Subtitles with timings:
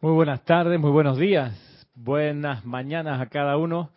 [0.00, 1.52] Muy buenas tardes, muy buenos días,
[1.92, 3.90] buenas mañanas a cada uno.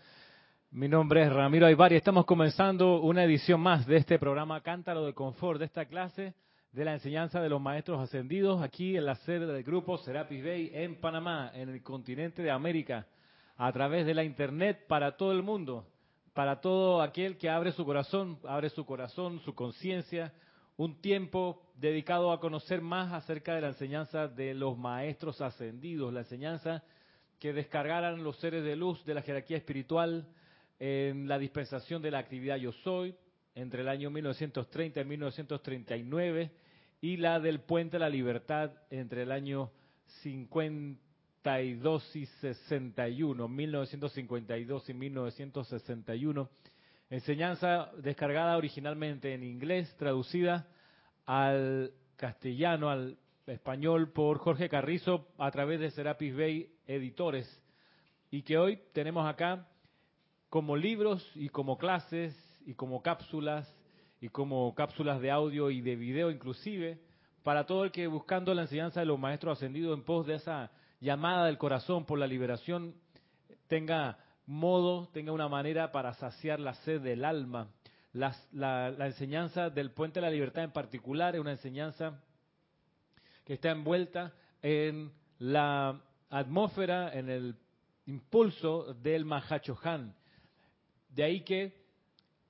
[0.72, 5.06] Mi nombre es Ramiro Aybar y estamos comenzando una edición más de este programa Cántaro
[5.06, 6.34] de Confort, de esta clase
[6.72, 10.72] de la enseñanza de los maestros ascendidos aquí en la sede del grupo Serapis Bay
[10.74, 13.06] en Panamá, en el continente de América,
[13.56, 15.86] a través de la internet para todo el mundo,
[16.34, 20.34] para todo aquel que abre su corazón, abre su corazón, su conciencia,
[20.84, 26.22] un tiempo dedicado a conocer más acerca de la enseñanza de los maestros ascendidos, la
[26.22, 26.84] enseñanza
[27.38, 30.28] que descargaran los seres de luz de la jerarquía espiritual
[30.80, 33.14] en la dispensación de la actividad Yo Soy
[33.54, 36.52] entre el año 1930 y 1939
[37.02, 39.70] y la del Puente de la Libertad entre el año
[40.24, 46.50] 52 y 61, 1952 y 1961.
[47.12, 50.66] Enseñanza descargada originalmente en inglés, traducida
[51.26, 57.62] al castellano, al español por Jorge Carrizo a través de Serapis Bay Editores.
[58.30, 59.68] Y que hoy tenemos acá
[60.48, 62.34] como libros y como clases
[62.66, 63.70] y como cápsulas
[64.22, 67.02] y como cápsulas de audio y de video inclusive,
[67.44, 70.72] para todo el que buscando la enseñanza de los maestros ascendidos en pos de esa
[71.02, 72.96] llamada del corazón por la liberación
[73.68, 77.70] tenga modo, tenga una manera para saciar la sed del alma.
[78.14, 78.36] La,
[79.06, 82.22] enseñanza del puente de la libertad en particular es una enseñanza
[83.46, 87.56] que está envuelta en la atmósfera, en el
[88.06, 90.14] impulso del Mahachohan,
[91.10, 91.82] de ahí que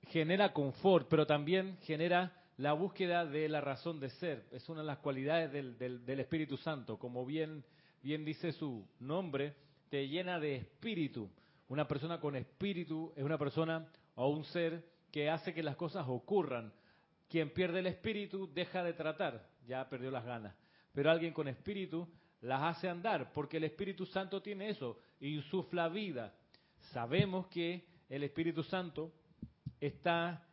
[0.08, 4.46] genera confort, pero también genera la búsqueda de la razón de ser.
[4.50, 6.98] Es una de las cualidades del, del, Espíritu Santo.
[6.98, 7.64] Como bien,
[8.02, 9.54] bien dice su nombre,
[9.88, 11.30] te llena de espíritu.
[11.72, 16.04] Una persona con espíritu es una persona o un ser que hace que las cosas
[16.06, 16.70] ocurran.
[17.30, 20.54] Quien pierde el espíritu deja de tratar, ya perdió las ganas.
[20.92, 22.06] Pero alguien con espíritu
[22.42, 26.34] las hace andar, porque el Espíritu Santo tiene eso, insufla vida.
[26.92, 29.10] Sabemos que el Espíritu Santo
[29.80, 30.46] está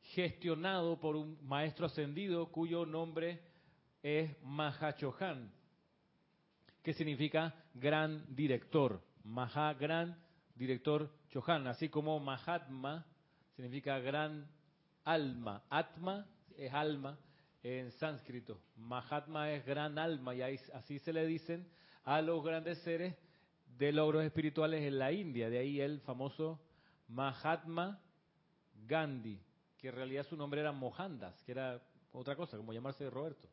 [0.00, 3.42] gestionado por un maestro ascendido cuyo nombre
[4.02, 5.52] es Mahachohan,
[6.82, 9.02] que significa gran director.
[9.24, 10.16] Maha, gran
[10.58, 13.06] director Chohan, así como Mahatma
[13.54, 14.46] significa gran
[15.04, 15.62] alma.
[15.70, 16.26] Atma
[16.56, 17.18] es alma
[17.62, 18.60] en sánscrito.
[18.76, 21.66] Mahatma es gran alma y así se le dicen
[22.04, 23.14] a los grandes seres
[23.78, 25.48] de logros espirituales en la India.
[25.48, 26.60] De ahí el famoso
[27.08, 28.00] Mahatma
[28.86, 29.40] Gandhi,
[29.78, 31.80] que en realidad su nombre era Mohandas, que era
[32.12, 33.48] otra cosa, como llamarse Roberto.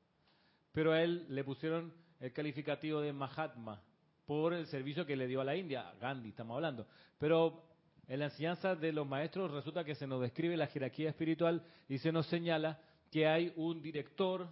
[0.71, 3.81] Pero a él le pusieron el calificativo de Mahatma
[4.25, 6.87] por el servicio que le dio a la India, Gandhi estamos hablando.
[7.17, 7.63] Pero
[8.07, 11.97] en la enseñanza de los maestros resulta que se nos describe la jerarquía espiritual y
[11.97, 12.79] se nos señala
[13.11, 14.47] que hay un director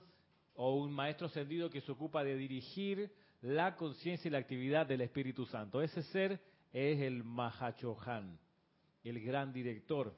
[0.56, 5.02] o un maestro ascendido que se ocupa de dirigir la conciencia y la actividad del
[5.02, 5.82] Espíritu Santo.
[5.82, 6.40] Ese ser
[6.72, 8.40] es el Mahachohan
[9.04, 10.16] el gran director.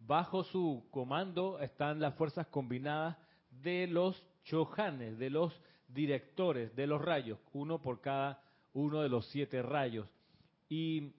[0.00, 3.16] Bajo su comando están las fuerzas combinadas
[3.50, 8.40] de los chohanes, de los directores de los rayos, uno por cada
[8.72, 10.06] uno de los siete rayos.
[10.68, 11.12] Y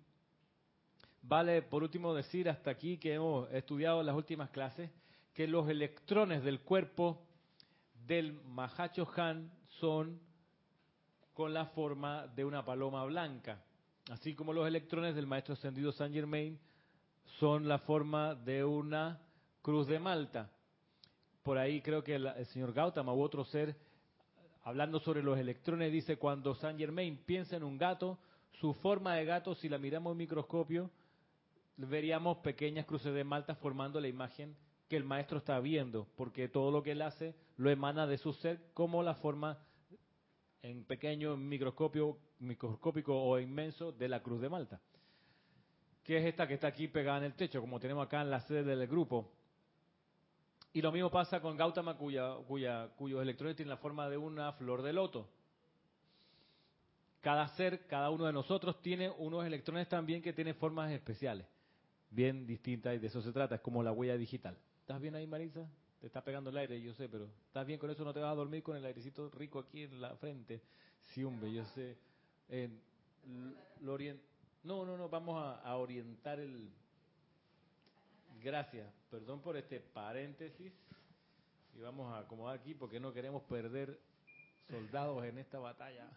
[1.21, 4.89] vale por último decir hasta aquí que hemos estudiado en las últimas clases
[5.33, 7.21] que los electrones del cuerpo
[8.05, 10.19] del Mahachohan son
[11.33, 13.63] con la forma de una paloma blanca,
[14.11, 16.59] así como los electrones del maestro ascendido Saint Germain
[17.39, 19.21] son la forma de una
[19.61, 20.49] cruz de Malta.
[21.43, 23.75] Por ahí creo que el, señor Gautama u otro ser,
[24.69, 28.19] hablando sobre los electrones, dice, cuando Saint Germain piensa en un gato,
[28.51, 30.91] su forma de gato, si la miramos en microscopio,
[31.77, 34.55] veríamos pequeñas cruces de Malta formando la imagen
[34.87, 38.33] que el maestro está viendo, porque todo lo que él hace lo emana de su
[38.33, 39.57] ser como la forma
[40.61, 44.79] en pequeño microscopio, microscópico o inmenso de la cruz de Malta
[46.09, 48.39] que es esta que está aquí pegada en el techo, como tenemos acá en la
[48.39, 49.31] sede del grupo.
[50.71, 54.53] Y lo mismo pasa con Gautama, cuya, cuya, cuyos electrones tienen la forma de una
[54.53, 55.27] flor de loto.
[57.21, 61.45] Cada ser, cada uno de nosotros tiene unos electrones también que tienen formas especiales,
[62.09, 64.57] bien distintas, y de eso se trata, es como la huella digital.
[64.81, 65.67] ¿Estás bien ahí, Marisa?
[65.99, 68.05] Te está pegando el aire, yo sé, pero ¿estás bien con eso?
[68.05, 70.61] ¿No te vas a dormir con el airecito rico aquí en la frente?
[71.07, 71.97] Sí, hombre, yo sé.
[72.47, 72.69] Eh,
[74.63, 76.69] no, no, no, vamos a, orientar el...
[78.41, 80.73] Gracias, perdón por este paréntesis.
[81.75, 83.99] Y vamos a acomodar aquí porque no queremos perder
[84.69, 86.09] soldados en esta batalla.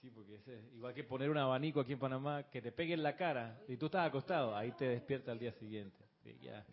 [0.00, 3.02] Sí, porque es igual que poner un abanico aquí en Panamá que te pegue en
[3.02, 5.98] la cara y tú estás acostado, ahí te despierta al día siguiente.
[6.40, 6.64] ya,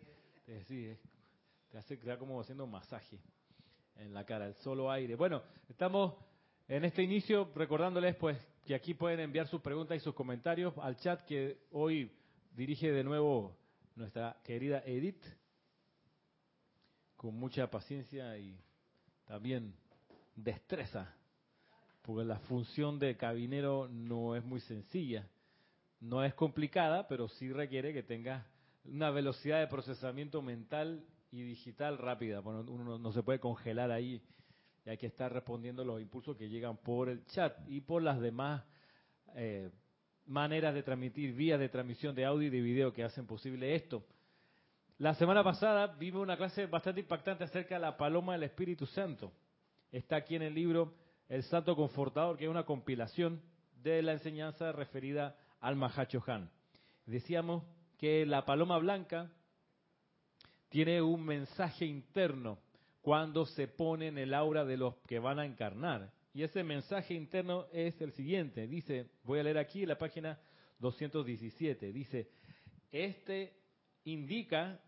[0.46, 0.96] te, sí,
[1.70, 3.18] te hace quedar como haciendo masaje.
[3.96, 5.16] en la cara, el solo aire.
[5.16, 6.14] Bueno, estamos
[6.68, 10.96] en este inicio recordándoles pues que aquí pueden enviar sus preguntas y sus comentarios al
[10.96, 12.10] chat que hoy
[12.56, 13.56] dirige de nuevo
[13.94, 15.22] nuestra querida Edith
[17.16, 18.58] con mucha paciencia y
[19.26, 19.74] también
[20.34, 21.14] destreza,
[22.02, 25.28] porque la función de cabinero no es muy sencilla,
[26.00, 28.44] no es complicada, pero sí requiere que tengas
[28.84, 32.40] una velocidad de procesamiento mental y digital rápida.
[32.40, 34.22] Bueno, uno no se puede congelar ahí
[34.84, 38.20] y hay que estar respondiendo los impulsos que llegan por el chat y por las
[38.20, 38.62] demás
[39.34, 39.70] eh,
[40.26, 44.04] maneras de transmitir, vías de transmisión de audio y de video que hacen posible esto.
[44.98, 49.32] La semana pasada vimos una clase bastante impactante acerca de la paloma del Espíritu Santo.
[49.90, 50.94] Está aquí en el libro
[51.28, 53.40] El Santo Confortador, que es una compilación
[53.82, 56.50] de la enseñanza referida al Mahacho Han.
[57.06, 57.64] Decíamos
[57.98, 59.30] que la paloma blanca
[60.68, 62.58] tiene un mensaje interno
[63.04, 66.10] cuando se pone en el aura de los que van a encarnar.
[66.32, 68.66] Y ese mensaje interno es el siguiente.
[68.66, 70.40] Dice, voy a leer aquí la página
[70.78, 71.92] 217.
[71.92, 72.30] Dice,
[72.90, 73.58] este
[74.04, 74.80] indica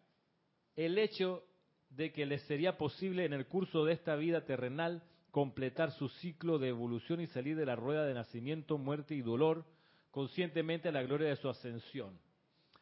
[0.76, 1.44] el hecho
[1.90, 6.58] de que les sería posible en el curso de esta vida terrenal completar su ciclo
[6.58, 9.66] de evolución y salir de la rueda de nacimiento, muerte y dolor
[10.10, 12.18] conscientemente a la gloria de su ascensión.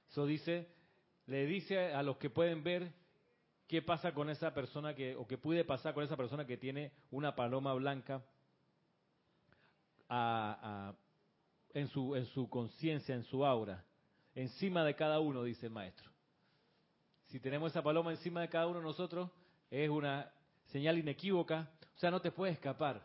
[0.08, 0.68] Eso dice,
[1.26, 2.92] le dice a los que pueden ver
[3.74, 6.92] qué pasa con esa persona que, o qué puede pasar con esa persona que tiene
[7.10, 8.22] una paloma blanca
[11.72, 13.84] en su, en su conciencia, en su aura,
[14.34, 16.14] encima de cada uno, dice el maestro
[17.34, 19.28] si tenemos esa paloma encima de cada uno de nosotros,
[19.68, 20.32] es una
[20.66, 22.98] señal inequívoca, o sea, no te puedes escapar.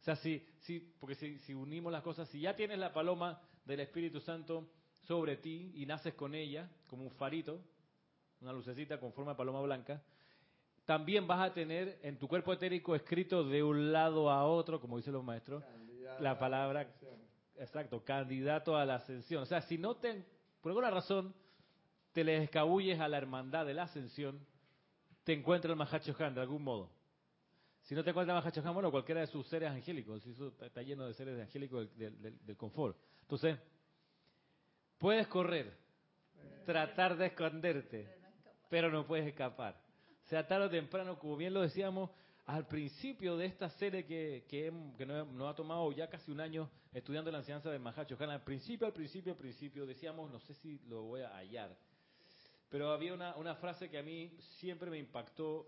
[0.00, 3.80] O sea, si, si, porque si, unimos las cosas, si ya tienes la paloma del
[3.80, 4.70] Espíritu Santo
[5.08, 7.60] sobre ti y naces con ella, como un farito,
[8.40, 10.02] una lucecita con forma de paloma blanca,
[10.84, 14.96] también vas a tener en tu cuerpo etérico escrito de un lado a otro, como
[14.96, 15.62] dicen los maestros,
[16.18, 16.92] la palabra,
[17.56, 19.42] exacto, candidato a la ascensión.
[19.42, 20.24] O sea, si no te,
[20.60, 21.34] por alguna razón,
[22.12, 24.44] te le escabulles a la hermandad de la ascensión,
[25.24, 26.90] te encuentra el Mahacho Han de algún modo.
[27.82, 30.52] Si no te encuentra el Mahacho Han, bueno, cualquiera de sus seres angélicos, si eso
[30.60, 32.96] está lleno de seres angélicos del, confort.
[33.22, 33.58] Entonces,
[34.98, 35.76] puedes correr,
[36.64, 38.19] tratar de esconderte,
[38.70, 39.76] pero no puedes escapar.
[40.30, 42.08] Sea tarde o temprano, como bien lo decíamos,
[42.46, 44.70] al principio de esta serie que, que,
[45.06, 48.92] nos, ha tomado ya casi un año estudiando la enseñanza de Mahacho al principio, al
[48.92, 51.76] principio, al principio, decíamos, no sé si lo voy a hallar,
[52.70, 55.66] pero había una, una frase que a mí siempre me impactó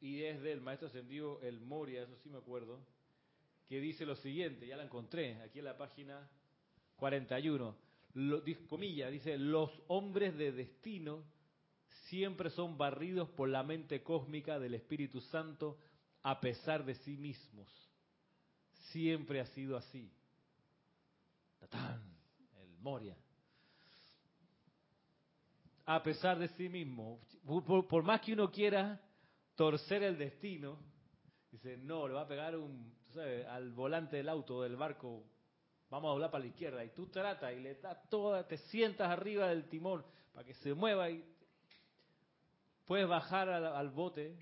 [0.00, 2.80] y es del maestro ascendido El Moria, eso sí me acuerdo,
[3.68, 6.28] que dice lo siguiente, ya la encontré aquí en la página
[6.96, 7.76] 41,
[8.14, 11.24] lo, dice, los hombres de destino
[12.08, 15.78] siempre son barridos por la mente cósmica del Espíritu Santo
[16.22, 17.68] a pesar de sí mismos.
[18.92, 20.10] Siempre ha sido así.
[21.58, 22.02] Tatán,
[22.60, 23.16] el Moria
[25.88, 27.18] a pesar de sí mismo.
[27.66, 29.00] Por, más que uno quiera
[29.54, 30.78] torcer el destino,
[31.50, 32.92] dice, no, le va a pegar un,
[33.48, 35.24] al volante del auto, del barco,
[35.88, 39.08] vamos a doblar para la izquierda, y tú tratas y le das toda, te sientas
[39.08, 41.24] arriba del timón para que se mueva y
[42.88, 44.34] puedes bajar al, bote,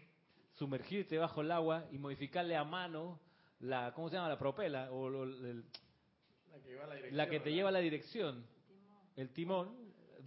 [0.52, 3.18] sumergirte bajo el agua y modificarle a mano
[3.58, 4.28] la, ¿cómo se llama?
[4.28, 5.10] La propela, o
[7.10, 8.46] la que te lleva a la dirección,
[9.16, 9.74] el timón,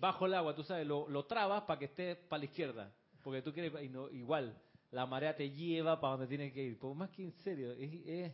[0.02, 2.92] bajo el agua, tú sabes, lo, lo trabas para que esté para la izquierda.
[3.24, 4.54] Porque tú quieres, y no, igual,
[4.92, 6.78] la marea te lleva para donde tienes que ir.
[6.78, 8.34] Por más que en serio, es, es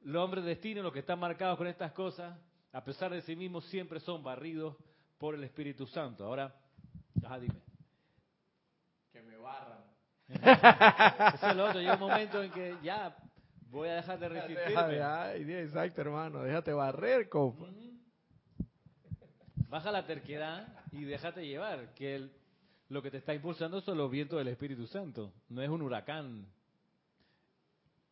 [0.00, 2.36] los hombres de destino, los que están marcados con estas cosas,
[2.72, 4.74] a pesar de sí mismos, siempre son barridos
[5.18, 6.24] por el Espíritu Santo.
[6.24, 6.52] Ahora,
[7.22, 7.71] ajá, dime.
[9.22, 9.84] Que me barran.
[11.34, 11.80] Eso es lo otro.
[11.80, 13.16] Llega un momento en que ya
[13.70, 15.60] voy a dejar de resistirme.
[15.60, 16.42] exacto, hermano.
[16.42, 17.66] Déjate barrer, compa.
[19.68, 22.28] Baja la terquedad y déjate llevar, que
[22.88, 26.46] lo que te está impulsando son los vientos del Espíritu Santo, no es un huracán.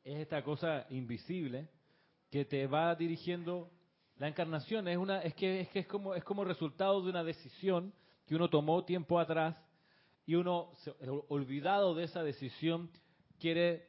[0.02, 1.68] Es esta cosa invisible
[2.30, 3.70] que te va dirigiendo
[4.20, 7.24] la encarnación es una es que es que es como es como resultado de una
[7.24, 7.90] decisión
[8.26, 9.56] que uno tomó tiempo atrás
[10.30, 10.70] y uno
[11.26, 12.88] olvidado de esa decisión
[13.40, 13.88] quiere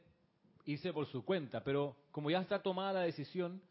[0.65, 3.61] irse por su cuenta, pero como ya está tomada la decisión,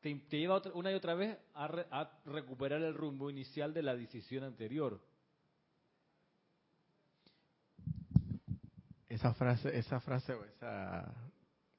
[0.00, 5.00] te, lleva una y otra vez a, recuperar el rumbo inicial de la decisión anterior.
[9.08, 11.12] Esa frase, esa frase o esa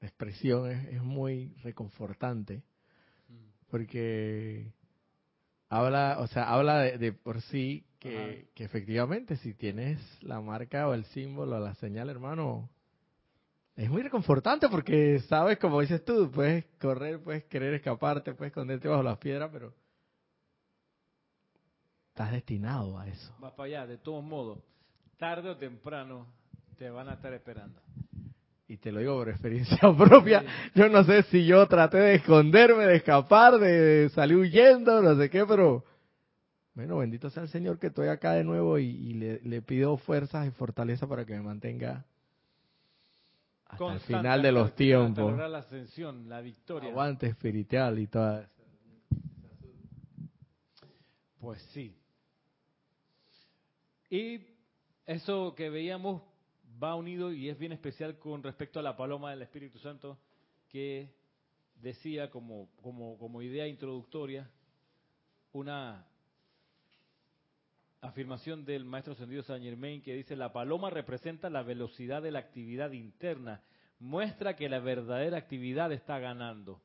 [0.02, 2.62] expresión es, muy reconfortante
[3.70, 4.70] porque
[5.70, 10.94] habla, o sea, habla de, por sí que, que, efectivamente si tienes la marca o
[10.94, 12.68] el símbolo, la señal, hermano,
[13.76, 18.88] es muy reconfortante porque, sabes, como dices tú, puedes correr, puedes querer escaparte, puedes esconderte
[18.88, 19.72] bajo las piedras, pero
[22.08, 23.34] estás destinado a eso.
[23.38, 24.58] Vas para allá, de todos modos,
[25.16, 26.26] tarde o temprano
[26.76, 27.80] te van a estar esperando.
[28.66, 30.44] Y te lo digo por experiencia propia,
[30.74, 35.30] yo no sé si yo traté de esconderme, de escapar, de salir huyendo, no sé
[35.30, 35.84] qué, pero
[36.74, 40.46] bueno, bendito sea el Señor que estoy acá de nuevo y, le, le pido fuerzas
[40.46, 42.04] y fortaleza para que me mantenga
[43.66, 45.36] hasta el final de los tiempos.
[45.36, 46.90] la ascensión, la victoria.
[46.90, 48.48] Aguante espiritual y toda.
[51.40, 51.96] Pues sí.
[54.10, 54.40] Y
[55.06, 56.22] eso que veíamos
[56.82, 60.18] va unido y es bien especial con respecto a la paloma del Espíritu Santo
[60.68, 61.14] que
[61.76, 64.50] decía como, como, como idea introductoria
[65.52, 66.06] una
[68.02, 72.40] afirmación del maestro ascendido Saint Germain que dice, la paloma representa la velocidad de la
[72.40, 73.62] actividad interna,
[74.00, 76.82] muestra que la verdadera actividad está ganando.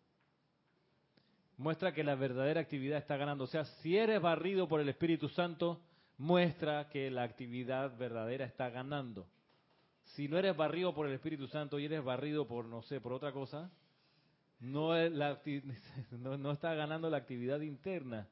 [1.58, 3.46] Muestra que la verdadera actividad está ganando.
[3.46, 5.82] O sea, si eres barrido por el Espíritu Santo,
[6.20, 9.28] muestra que la actividad verdadera está ganando.
[10.04, 13.12] Si no eres barrido por el Espíritu Santo y eres barrido por, no sé, por
[13.12, 13.72] otra cosa,
[14.60, 14.92] no,
[16.12, 18.28] no está ganando la actividad interna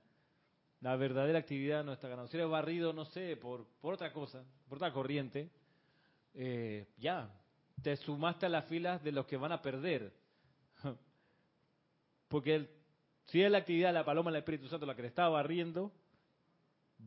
[0.82, 2.30] la verdadera actividad no está ganando.
[2.30, 5.50] Si eres barrido, no sé, por, por otra cosa, por otra corriente,
[6.34, 7.30] eh, ya,
[7.82, 10.14] te sumaste a las filas de los que van a perder.
[12.28, 12.70] Porque
[13.26, 15.92] si es la actividad de la paloma del Espíritu Santo la que le está barriendo,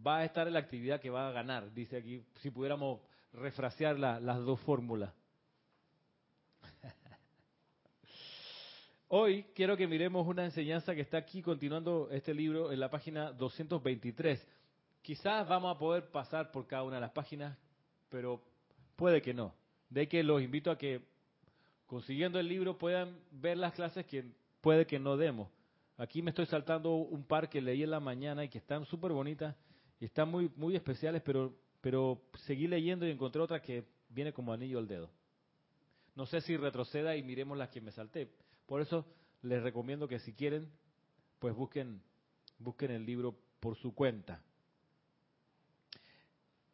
[0.07, 3.01] va a estar en la actividad que va a ganar, dice aquí, si pudiéramos
[3.33, 5.13] refrasear las dos fórmulas.
[9.11, 13.33] Hoy quiero que miremos una enseñanza que está aquí continuando este libro en la página
[13.33, 14.47] 223.
[15.01, 17.57] Quizás vamos a poder pasar por cada una de las páginas,
[18.11, 18.43] pero
[18.97, 19.55] puede que no.
[19.89, 21.01] De que los invito a que
[21.87, 24.27] consiguiendo el libro puedan ver las clases que
[24.61, 25.49] puede que no demos.
[25.97, 29.13] Aquí me estoy saltando un par que leí en la mañana y que están súper
[29.13, 29.57] bonitas
[29.99, 34.53] y están muy muy especiales, pero pero seguí leyendo y encontré otra que viene como
[34.53, 35.09] anillo al dedo.
[36.15, 38.29] No sé si retroceda y miremos las que me salté
[38.69, 39.07] por eso
[39.43, 40.71] les recomiendo que si quieren,
[41.39, 42.03] pues busquen,
[42.59, 44.43] busquen el libro por su cuenta.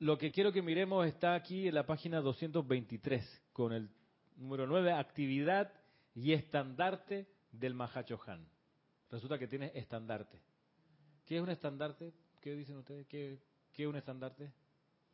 [0.01, 3.89] Lo que quiero que miremos está aquí en la página 223, con el
[4.37, 5.73] número 9, actividad
[6.17, 8.45] y estandarte del Mahachohan.
[9.09, 10.41] Resulta que tiene estandarte.
[11.25, 12.13] ¿Qué es un estandarte?
[12.41, 13.07] ¿Qué dicen ustedes?
[13.07, 13.39] ¿Qué,
[13.73, 14.53] qué es un estandarte?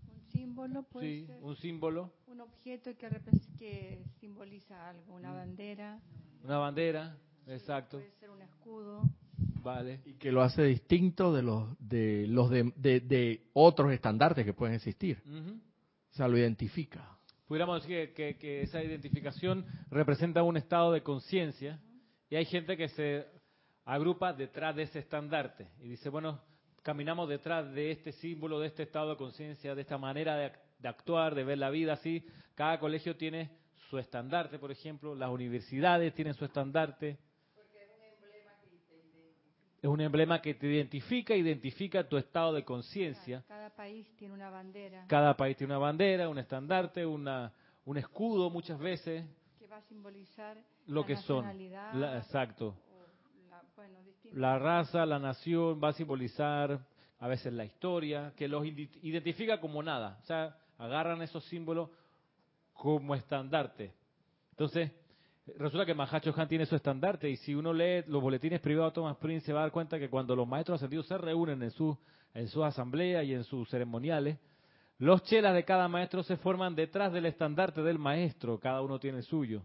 [0.09, 2.11] Un símbolo, puede sí, un símbolo.
[2.27, 3.11] Un objeto que,
[3.59, 5.35] que simboliza algo, una mm.
[5.35, 6.01] bandera.
[6.45, 7.17] Una bandera,
[7.47, 7.99] exacto.
[7.99, 9.03] Puede ser un escudo.
[9.63, 10.01] Vale.
[10.07, 14.75] Y que lo hace distinto de los de los de, de, otros estandartes que pueden
[14.77, 15.23] existir.
[15.27, 17.19] O sea, lo identifica.
[17.47, 21.81] Pudiéramos decir que, que, esa identificación representa un estado de conciencia
[22.29, 23.27] y hay gente que se
[23.85, 26.41] agrupa detrás de ese estandarte y dice, bueno,
[26.83, 30.89] caminamos detrás de este símbolo, de este estado de conciencia, de esta manera de, de
[30.89, 32.25] actuar, de ver la vida así.
[32.55, 33.51] Cada colegio tiene
[33.91, 37.19] su estandarte, por ejemplo, las universidades tienen su estandarte.
[39.83, 41.35] es un emblema que te identifica.
[41.35, 43.43] identifica tu estado de conciencia.
[43.49, 45.05] Cada país tiene una bandera.
[45.09, 47.53] Cada país tiene una bandera, un estandarte, una,
[47.85, 49.25] un escudo muchas veces.
[49.59, 50.57] Que va a simbolizar
[50.87, 51.45] lo que son.
[52.15, 52.77] exacto.
[54.33, 56.79] La, la raza, la nación, va a simbolizar
[57.19, 60.19] a veces la historia, que los identifica como nada.
[60.23, 61.91] O sea, agarran esos símbolos
[62.81, 63.93] como estandarte.
[64.53, 64.91] Entonces,
[65.59, 68.95] resulta que Mahacho Han tiene su estandarte y si uno lee los boletines privados de
[68.95, 71.73] Thomas Prince se va a dar cuenta que cuando los maestros ascendidos se reúnen en
[71.73, 71.99] su
[72.33, 74.39] en sus asambleas y en sus ceremoniales,
[74.97, 79.19] los chelas de cada maestro se forman detrás del estandarte del maestro, cada uno tiene
[79.19, 79.63] el suyo,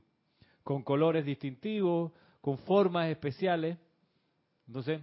[0.64, 3.78] con colores distintivos, con formas especiales.
[4.68, 5.00] Entonces,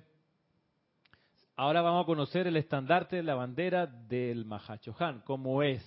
[1.57, 5.83] ahora vamos a conocer el estandarte de la bandera del Mahacho Han, cómo es.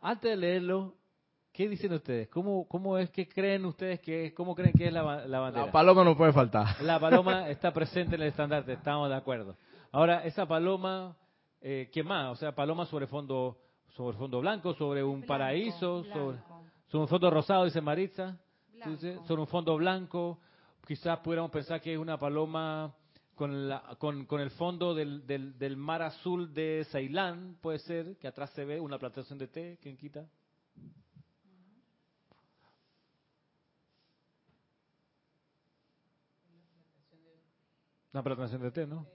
[0.00, 0.96] Antes de leerlo,
[1.52, 2.28] ¿Qué dicen ustedes?
[2.28, 5.66] ¿Cómo, ¿Cómo es que creen ustedes que es, cómo creen que es la, bandera?
[5.66, 6.80] La paloma no puede faltar.
[6.80, 9.56] La paloma está presente en el estandarte, estamos de acuerdo.
[9.90, 11.14] Ahora, esa paloma,
[11.60, 12.32] eh, ¿qué más?
[12.32, 16.38] O sea, paloma sobre fondo sobre fondo blanco, sobre un paraíso, Sobre,
[16.88, 18.38] sobre, un fondo rosado, dice Maritza,
[19.26, 20.38] sobre un fondo blanco.
[20.86, 22.94] Quizás pudiéramos pensar que es una paloma
[23.34, 28.16] con, la, con, con el fondo del, del, del mar azul de Ceilán, puede ser,
[28.16, 30.26] que atrás se ve una plantación de té, ¿quién quita?
[38.12, 39.06] Una plantación de té, ¿no?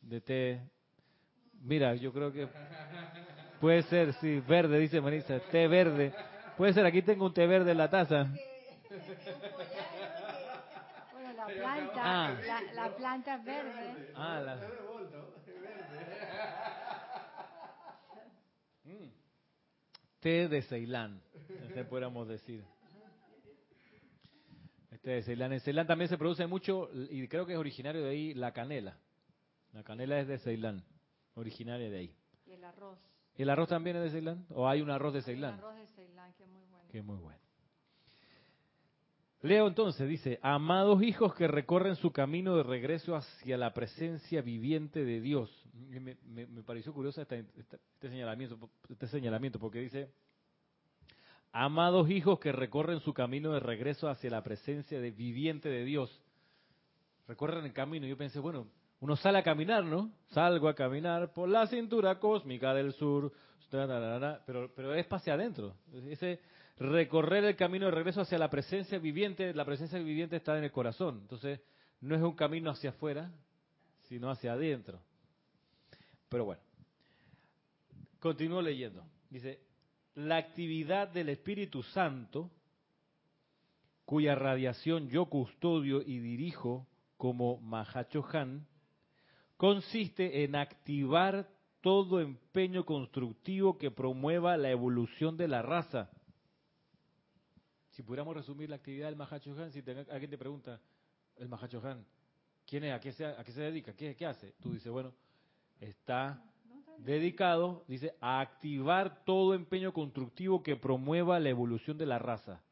[0.00, 0.60] De té.
[1.60, 2.48] Mira, yo creo que
[3.60, 6.14] puede ser, sí, verde, dice Marisa, té verde.
[6.56, 8.24] Puede ser, aquí tengo un té verde en la taza.
[11.12, 12.40] Bueno, la planta, Ah.
[12.46, 14.12] la, la planta es verde.
[14.14, 14.56] Ah, la...
[18.84, 19.10] Mm.
[20.20, 21.20] Té de Ceilán,
[21.68, 22.64] este podríamos decir.
[25.00, 25.52] Este de Ceilán.
[25.54, 28.98] En Ceilán también se produce mucho, y creo que es originario de ahí, la canela.
[29.72, 30.84] La canela es de Ceilán,
[31.34, 32.14] originaria de ahí.
[32.46, 32.98] Y el arroz.
[33.36, 34.44] ¿El arroz también es de Ceilán?
[34.50, 35.54] ¿O hay un arroz de El Ceilán?
[35.54, 36.88] arroz de Ceilán, que es muy bueno.
[36.90, 37.38] Que es muy bueno.
[39.42, 45.02] Leo entonces, dice, amados hijos que recorren su camino de regreso hacia la presencia viviente
[45.02, 45.50] de Dios.
[45.72, 48.58] Me, me- me pareció curioso esta- esta- este, señalamiento,
[48.90, 50.10] este señalamiento, porque dice,
[51.52, 56.20] amados hijos que recorren su camino de regreso hacia la presencia de viviente de Dios.
[57.26, 58.06] Recorren el camino.
[58.06, 58.66] Yo pensé, bueno,
[59.00, 60.12] uno sale a caminar, ¿no?
[60.30, 63.32] Salgo a caminar por la cintura cósmica del sur,
[63.70, 65.74] pero, pero es hacia adentro.
[66.08, 66.40] Ese
[66.76, 70.72] recorrer el camino de regreso hacia la presencia viviente, la presencia viviente está en el
[70.72, 71.20] corazón.
[71.22, 71.60] Entonces,
[72.00, 73.30] no es un camino hacia afuera,
[74.08, 75.00] sino hacia adentro.
[76.28, 76.62] Pero bueno,
[78.18, 79.04] continúo leyendo.
[79.28, 79.60] Dice,
[80.14, 82.50] la actividad del Espíritu Santo,
[84.04, 86.86] cuya radiación yo custodio y dirijo
[87.16, 88.66] como Mahachohan,
[89.56, 91.48] consiste en activar
[91.80, 96.10] todo empeño constructivo que promueva la evolución de la raza.
[97.90, 100.80] Si pudiéramos resumir la actividad del Mahachohan, si alguien te pregunta,
[101.36, 102.04] el Mahachohan,
[102.66, 102.92] ¿quién es?
[102.92, 103.92] ¿A qué se, a se dedica?
[103.94, 104.54] ¿Qué, ¿Qué hace?
[104.60, 105.12] Tú dices, bueno,
[105.80, 106.42] está
[107.04, 112.62] dedicado, dice, a activar todo empeño constructivo que promueva la evolución de la raza.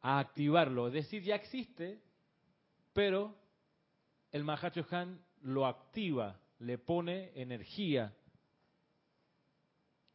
[0.00, 2.00] A activarlo, es decir, ya existe,
[2.92, 3.34] pero
[4.32, 8.14] el Mahacho Han lo activa, le pone energía,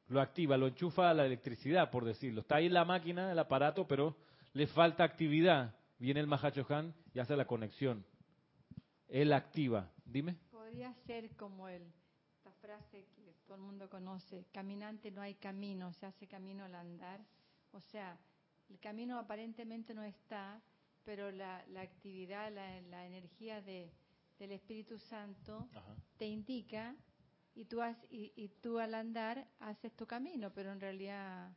[0.08, 2.42] lo activa, lo enchufa a la electricidad, por decirlo.
[2.42, 4.16] Está ahí la máquina, el aparato, pero
[4.54, 5.76] le falta actividad.
[6.00, 8.06] Viene el Mahacho Han y hace la conexión.
[9.08, 9.90] Él activa.
[10.06, 10.38] Dime.
[10.68, 11.82] Podría ser como el,
[12.36, 16.76] esta frase que todo el mundo conoce, caminante no hay camino, se hace camino al
[16.76, 17.22] andar.
[17.72, 18.18] O sea,
[18.70, 20.62] el camino aparentemente no está,
[21.06, 23.90] pero la, la actividad, la, la energía de,
[24.40, 25.70] del Espíritu Santo
[26.18, 26.94] te indica
[27.56, 31.50] y tú, has- y, y tú al andar haces tu camino, pero en realidad,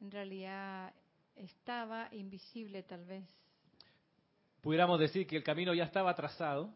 [0.00, 0.94] en realidad
[1.36, 3.28] estaba invisible tal vez.
[4.62, 6.72] pudiéramos decir que el camino ya estaba trazado,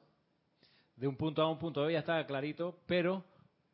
[0.97, 3.25] de un punto A a un punto B ya estaba clarito, pero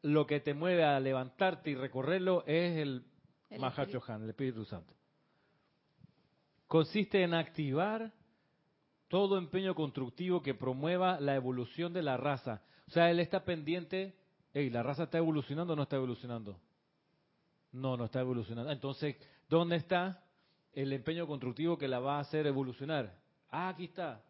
[0.02, 3.04] lo que te mueve a levantarte y recorrerlo es el,
[3.48, 4.94] El Mahachohan, el Espíritu Santo.
[6.66, 8.12] Consiste en activar
[9.08, 12.62] todo empeño constructivo que promueva la evolución de la raza.
[12.88, 14.16] O sea, él está pendiente,
[14.54, 16.58] hey, ¿la raza está evolucionando o no está evolucionando?
[17.72, 18.72] No, no está evolucionando.
[18.72, 19.16] Entonces,
[19.48, 20.24] ¿dónde está
[20.72, 23.14] el empeño constructivo que la va a hacer evolucionar?
[23.50, 24.22] Ah, aquí está.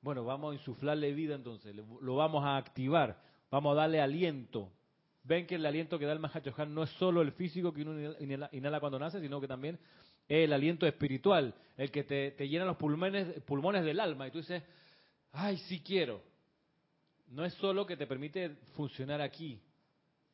[0.00, 4.70] Bueno, vamos a insuflarle vida entonces, lo vamos a activar, vamos a darle aliento.
[5.24, 8.14] Ven que el aliento que da el Mahachohan no es solo el físico que uno
[8.20, 9.78] inhala- cuando nace, sino que también
[10.28, 14.28] es el aliento espiritual, el que te, llena los pulmones, pulmones del alma.
[14.28, 14.62] Y tú dices,
[15.32, 16.22] ay, sí quiero.
[17.28, 19.60] No es solo que te permite funcionar aquí,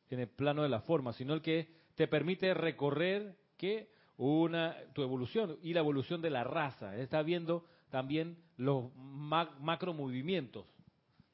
[0.09, 5.01] en el plano de la forma, sino el que te permite recorrer que una tu
[5.01, 6.95] evolución y la evolución de la raza.
[6.95, 10.65] Está viendo también los ma- macromovimientos,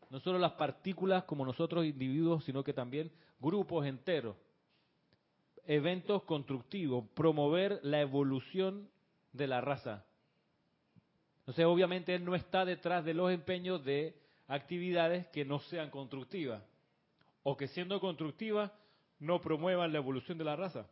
[0.10, 4.36] no solo las partículas como nosotros individuos, sino que también grupos enteros.
[5.66, 8.90] Eventos constructivos, promover la evolución
[9.32, 10.04] de la raza.
[11.40, 14.16] Entonces, obviamente, él no está detrás de los empeños de
[14.48, 16.62] actividades que no sean constructivas
[17.44, 18.72] o que siendo constructivas
[19.20, 20.88] no promuevan la evolución de la raza.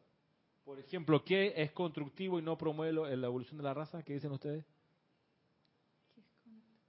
[0.64, 4.04] Por ejemplo, ¿qué es constructivo y no promueve la evolución de la raza?
[4.04, 4.64] ¿Qué dicen ustedes?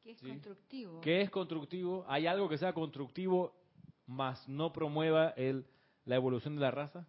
[0.02, 0.32] Que es, que Sí.
[0.32, 1.00] constructivo.
[1.00, 2.04] ¿Qué es constructivo?
[2.08, 3.54] ¿Hay algo que sea constructivo
[4.06, 5.66] más no promueva el,
[6.04, 7.06] la evolución de la raza?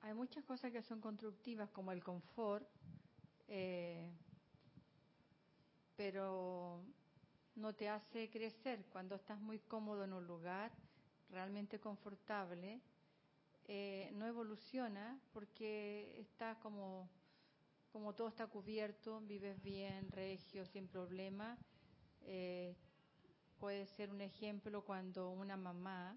[0.00, 2.66] Hay muchas cosas que son constructivas, como el confort,
[3.46, 4.10] eh,
[5.96, 6.80] pero
[7.56, 8.86] no te hace crecer.
[8.90, 10.72] Cuando estás muy cómodo en un lugar,
[11.28, 12.80] realmente confortable,
[13.68, 17.08] eh, no evoluciona porque está como,
[17.92, 21.58] como todo está cubierto, vives bien, regio, sin problema.
[22.22, 22.74] Eh,
[23.60, 26.16] puede ser un ejemplo cuando una mamá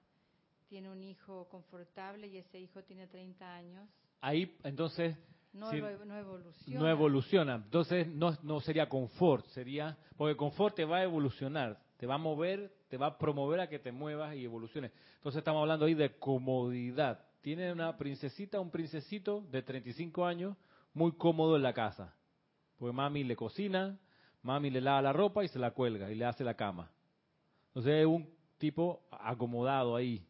[0.70, 3.90] tiene un hijo confortable y ese hijo tiene 30 años.
[4.22, 5.18] Ahí, entonces,
[5.52, 5.78] no, Sí.
[5.80, 6.80] lo- no evoluciona.
[6.80, 7.56] no evoluciona.
[7.56, 12.20] Entonces no, no sería confort, sería, porque confort te va a evolucionar, te va a
[12.20, 14.92] mover, te va a promover a que te muevas y evoluciones.
[15.16, 17.26] Entonces estamos hablando ahí de comodidad.
[17.42, 20.56] Tiene una princesita, un princesito de 35 años,
[20.94, 22.16] muy cómodo en la casa.
[22.78, 24.00] Porque mami le cocina,
[24.44, 26.92] mami le lava la ropa y se la cuelga y le hace la cama.
[27.70, 30.24] Entonces es un tipo acomodado ahí,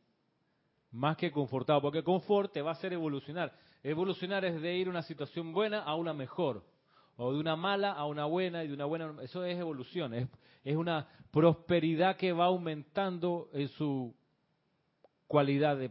[0.91, 3.54] más que confortado, porque confort te va a hacer evolucionar.
[3.84, 6.63] Evolucionar es de ir de una situación buena a una mejor,
[7.17, 9.15] o de una mala a una buena y de una buena.
[9.21, 10.28] Eso es evolución, es,
[10.63, 14.15] es una prosperidad que va aumentando en su
[15.28, 15.89] cualidad de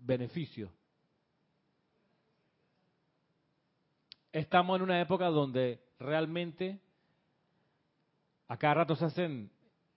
[0.00, 0.70] beneficio.
[4.32, 6.80] Estamos en una época donde realmente
[8.48, 9.50] a cada rato se hacen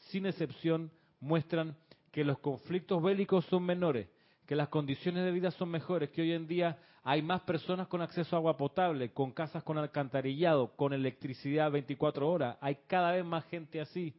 [0.09, 1.75] sin excepción, muestran
[2.11, 4.07] que los conflictos bélicos son menores,
[4.47, 8.01] que las condiciones de vida son mejores, que hoy en día hay más personas con
[8.01, 13.23] acceso a agua potable, con casas con alcantarillado, con electricidad 24 horas, hay cada vez
[13.23, 14.15] más gente así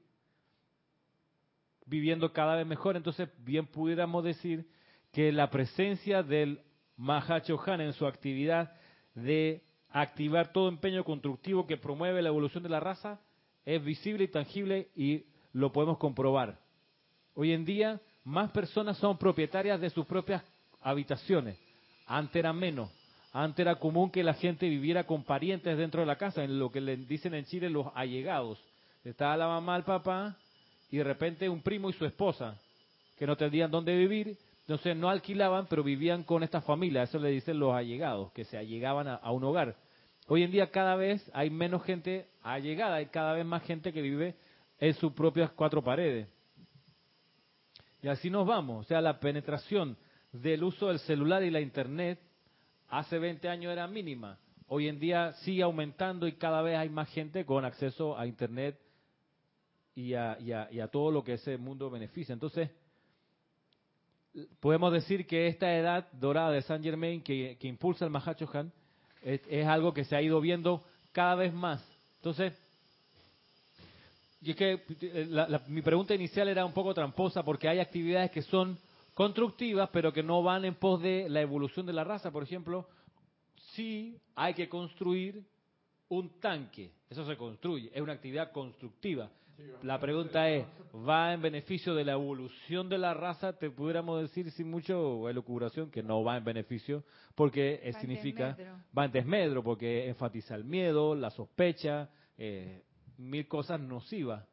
[1.89, 2.97] viviendo cada vez mejor.
[2.97, 4.69] Entonces, bien pudiéramos decir
[5.13, 6.61] que la presencia del
[6.97, 8.73] Mahacho Han en su actividad
[9.15, 13.21] de activar todo empeño constructivo que promueve la evolución de la raza
[13.65, 16.61] es visible y tangible y lo podemos comprobar.
[17.35, 20.43] Hoy en día, más personas son propietarias de sus propias
[20.83, 21.59] habitaciones.
[22.07, 22.91] Antes era menos.
[23.33, 26.71] Antes era común que la gente viviera con parientes dentro de la casa, en lo
[26.71, 28.63] que le dicen en Chile los allegados.
[29.03, 30.37] Estaba la mamá, el papá,
[30.91, 32.59] y de repente un primo y su esposa,
[33.19, 37.31] que no tenían dónde vivir, entonces no alquilaban, pero vivían con esta familia, eso le
[37.31, 39.75] dicen los allegados, que se allegaban a, a un hogar.
[40.27, 44.03] Hoy en día cada vez hay menos gente allegada, hay cada vez más gente que
[44.03, 44.35] vive
[44.81, 46.29] en sus propias cuatro paredes.
[48.03, 49.97] Y así nos vamos, o sea, la penetración
[50.33, 52.21] del uso del celular y la internet
[52.89, 54.39] hace 20 años era mínima.
[54.69, 58.79] Hoy en día sigue aumentando y cada vez hay más gente con acceso a internet
[59.95, 62.33] y a, y a- y a todo lo que ese mundo beneficia.
[62.33, 62.71] Entonces,
[64.61, 68.49] podemos decir que esta edad dorada de Saint Germain que, que impulsa el Mahacho
[69.23, 71.85] es, es algo que se ha ido viendo cada vez más.
[72.17, 72.53] Entonces,
[74.41, 77.81] y es que eh, la- la- mi pregunta inicial era un poco tramposa porque hay
[77.81, 78.79] actividades que son
[79.15, 82.31] constructivas pero que no van en pos de la evolución de la raza.
[82.31, 82.87] Por ejemplo,
[83.75, 85.43] sí hay que construir
[86.09, 86.93] un tanque.
[87.11, 89.31] Eso se construye, es una actividad constructiva.
[89.83, 93.59] La pregunta es, ¿va en beneficio de la evolución de la raza?
[93.59, 97.03] Te pudiéramos decir sin mucho elucubración que no va en beneficio
[97.35, 98.57] porque eh, Va significa,
[98.97, 102.83] va en desmedro porque enfatiza el miedo, la sospecha, eh,
[103.19, 104.45] mil cosas nocivas.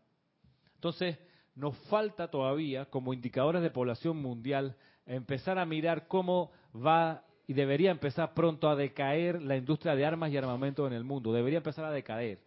[0.76, 1.18] Entonces,
[1.56, 4.76] nos falta todavía, como indicadores de población mundial,
[5.06, 10.32] empezar a mirar cómo va y debería empezar pronto a decaer la industria de armas
[10.32, 11.32] y armamento en el mundo.
[11.32, 12.40] Debería empezar a decaer.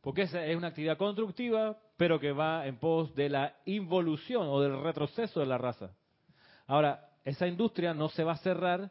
[0.00, 4.60] Porque esa es una actividad constructiva, pero que va en pos de la involución o
[4.60, 5.94] del retroceso de la raza.
[6.66, 8.90] Ahora, esa industria no se va a cerrar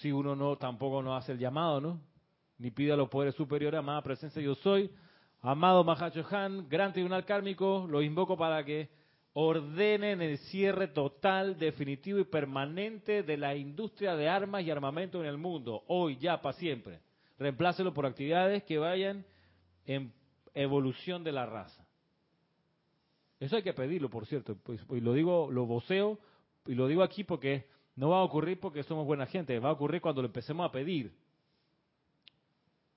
[0.00, 2.00] si uno no tampoco no hace el llamado, ¿no?
[2.58, 4.90] ni pida los poderes superiores, amada presencia yo soy.
[5.40, 8.88] Amado Mahacho Han, gran tribunal kármico, lo invoco para que
[9.34, 15.26] ordenen el cierre total, definitivo y permanente de la industria de armas y armamento en
[15.26, 17.00] el mundo, hoy, ya, para siempre.
[17.38, 19.24] Reemplácelo por actividades que vayan
[19.86, 20.12] en
[20.54, 21.86] evolución de la raza.
[23.38, 24.56] Eso hay que pedirlo, por cierto.
[24.64, 26.18] Pues, y lo digo, lo voceo
[26.66, 29.72] y lo digo aquí porque no va a ocurrir porque somos buena gente, va a
[29.72, 31.12] ocurrir cuando lo empecemos a pedir.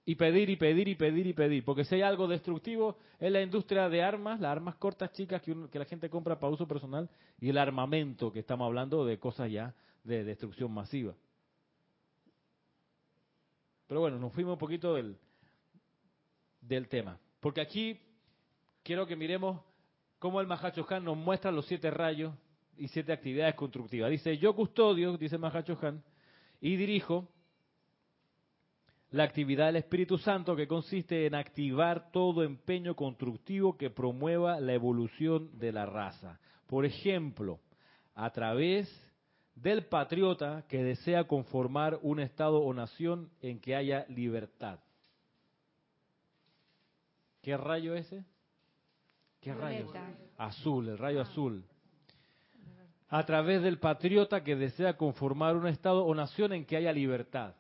[0.04, 1.64] Y pedir y pedir y pedir y pedir.
[1.64, 5.56] Porque si hay algo destructivo es la industria de armas, las armas cortas, chicas, que,
[5.78, 7.10] la gente compra para uso personal,
[7.40, 11.14] y el armamento, que estamos hablando de cosas ya de destrucción masiva.
[13.88, 15.18] Pero bueno, nos fuimos un poquito del,
[16.62, 17.20] del tema.
[17.40, 18.00] Porque aquí
[18.84, 19.62] quiero que miremos
[20.18, 22.34] cómo el Mahacho Han nos muestra los siete rayos
[22.78, 24.10] y siete actividades constructivas.
[24.10, 26.04] Dice, yo custodio, dice Mahacho Han,
[26.62, 27.28] y dirijo
[29.12, 34.74] la actividad del Espíritu Santo que consiste en activar todo empeño constructivo que promueva la
[34.74, 36.40] evolución de la raza.
[36.66, 37.60] Por ejemplo,
[38.16, 38.90] a través
[39.54, 44.80] del patriota que desea conformar un Estado o nación en que haya libertad.
[47.42, 48.24] ¿Qué rayo ese?
[49.42, 49.92] ¿Qué rayo?
[50.38, 51.66] Azul, el rayo azul.
[53.10, 57.56] A través del patriota que desea conformar un Estado o nación en que haya libertad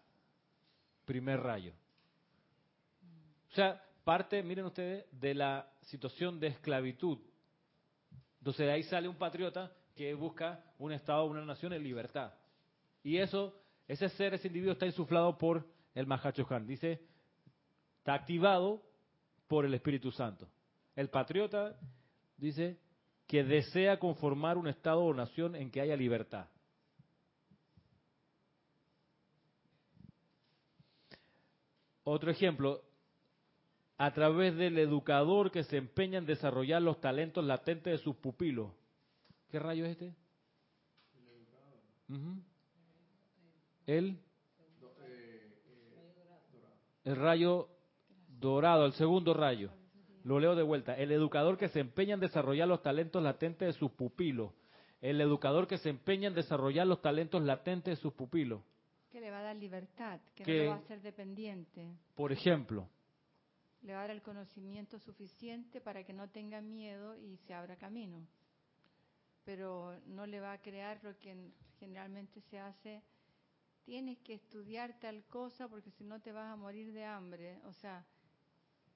[1.11, 1.73] primer rayo.
[3.51, 7.17] O sea, parte, miren ustedes, de la situación de esclavitud.
[8.37, 12.31] Entonces de ahí sale un patriota que busca un Estado, una nación en libertad.
[13.03, 13.53] Y eso,
[13.89, 16.47] ese ser, ese individuo está insuflado por el Mahacho.
[16.61, 17.01] Dice,
[17.97, 18.81] está activado
[19.49, 20.47] por el Espíritu Santo.
[20.95, 21.77] El patriota
[22.37, 22.79] dice
[23.27, 26.47] que desea conformar un Estado o nación en que haya libertad.
[32.03, 32.81] Otro ejemplo,
[33.97, 38.71] a través del educador que se empeña en desarrollar los talentos latentes de sus pupilos.
[39.49, 40.15] ¿Qué rayo es este?
[43.85, 44.17] El,
[47.03, 47.67] el rayo
[48.39, 49.69] dorado, el segundo rayo.
[50.23, 50.95] Lo leo de vuelta.
[50.97, 54.51] El educador que se empeña en desarrollar los talentos latentes de sus pupilos.
[55.01, 58.61] El educador que se empeña en desarrollar los talentos latentes de sus pupilos.
[59.51, 61.97] Que le va a dar libertad, que, no lo va a hacer dependiente.
[62.15, 62.87] Por ejemplo.
[63.81, 67.75] Le va a dar el conocimiento suficiente para que no tenga miedo y se abra
[67.75, 68.27] camino.
[69.43, 71.35] Pero no le va a crear lo que
[71.79, 73.01] generalmente se hace.
[73.83, 77.59] Tienes que estudiar tal cosa porque si no te vas a morir de hambre.
[77.65, 78.05] O sea,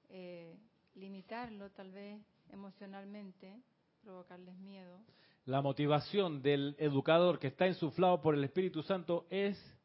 [0.08, 0.56] eh,
[0.94, 3.60] limitarlo tal vez emocionalmente,
[4.02, 5.00] provocarles miedo.
[5.46, 9.75] La motivación del educador que está insuflado por el Espíritu Santo es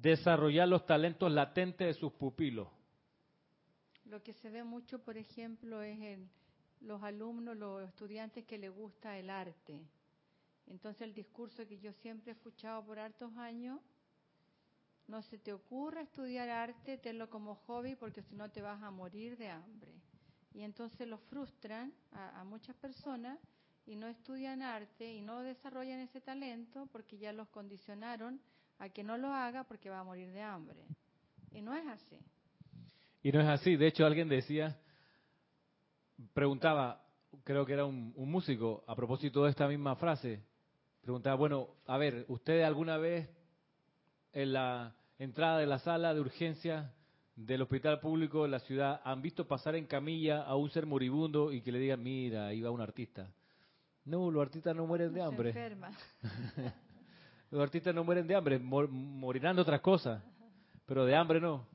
[0.00, 2.68] desarrollar los talentos latentes de sus pupilos.
[4.04, 6.30] Lo que se ve mucho, por ejemplo, es en
[6.80, 9.80] los alumnos, los estudiantes que les gusta el arte.
[10.66, 13.80] Entonces el discurso que yo siempre he escuchado por hartos años,
[15.06, 18.90] no se te ocurra estudiar arte, tenlo como hobby porque si no te vas a
[18.90, 19.92] morir de hambre.
[20.54, 23.38] Y entonces lo frustran a, a muchas personas
[23.86, 28.40] y no estudian arte y no desarrollan ese talento porque ya los condicionaron
[28.80, 30.86] a que no lo haga porque va a morir de hambre.
[31.52, 32.18] Y no es así.
[33.22, 33.76] Y no es así.
[33.76, 34.78] De hecho, alguien decía,
[36.32, 37.04] preguntaba,
[37.44, 40.42] creo que era un, músico, a propósito de esta misma frase,
[41.02, 43.28] preguntaba, bueno, a ver, ¿usted alguna vez
[44.32, 46.94] en la entrada de la sala de urgencia
[47.36, 51.52] del hospital público de la ciudad han visto pasar en camilla a un ser moribundo
[51.52, 53.30] y que le digan, mira, ahí va un artista?
[54.06, 55.52] No, los artistas no mueren de hambre.
[55.52, 55.76] Se.
[57.50, 60.22] Los artistas no mueren de hambre, morirán de otras cosas,
[60.86, 61.66] pero de hambre no.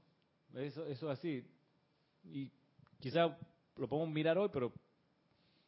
[0.53, 1.45] Eso es así.
[2.23, 2.49] Y
[2.99, 3.38] quizá
[3.75, 4.71] lo podemos mirar hoy, pero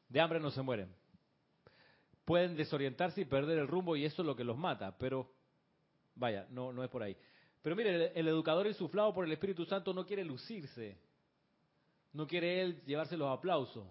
[0.07, 0.89] de hambre no se mueren.
[2.23, 5.29] Pueden desorientarse y perder el rumbo y eso es lo que los mata, pero
[6.15, 7.15] vaya, no, no es por ahí.
[7.61, 10.97] Pero mire, el, el educador insuflado por el Espíritu Santo no quiere lucirse,
[12.13, 13.85] no quiere él llevarse los aplausos.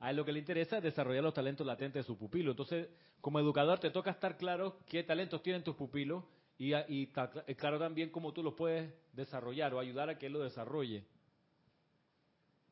[0.00, 2.50] A él lo que le interesa es desarrollar los talentos latentes de su pupilo.
[2.50, 2.88] Entonces,
[3.24, 6.22] como educador, te toca estar claro qué talentos tienen tus pupilos
[6.58, 10.40] y, y claro también cómo tú los puedes desarrollar o ayudar a que él lo
[10.40, 11.06] desarrolle.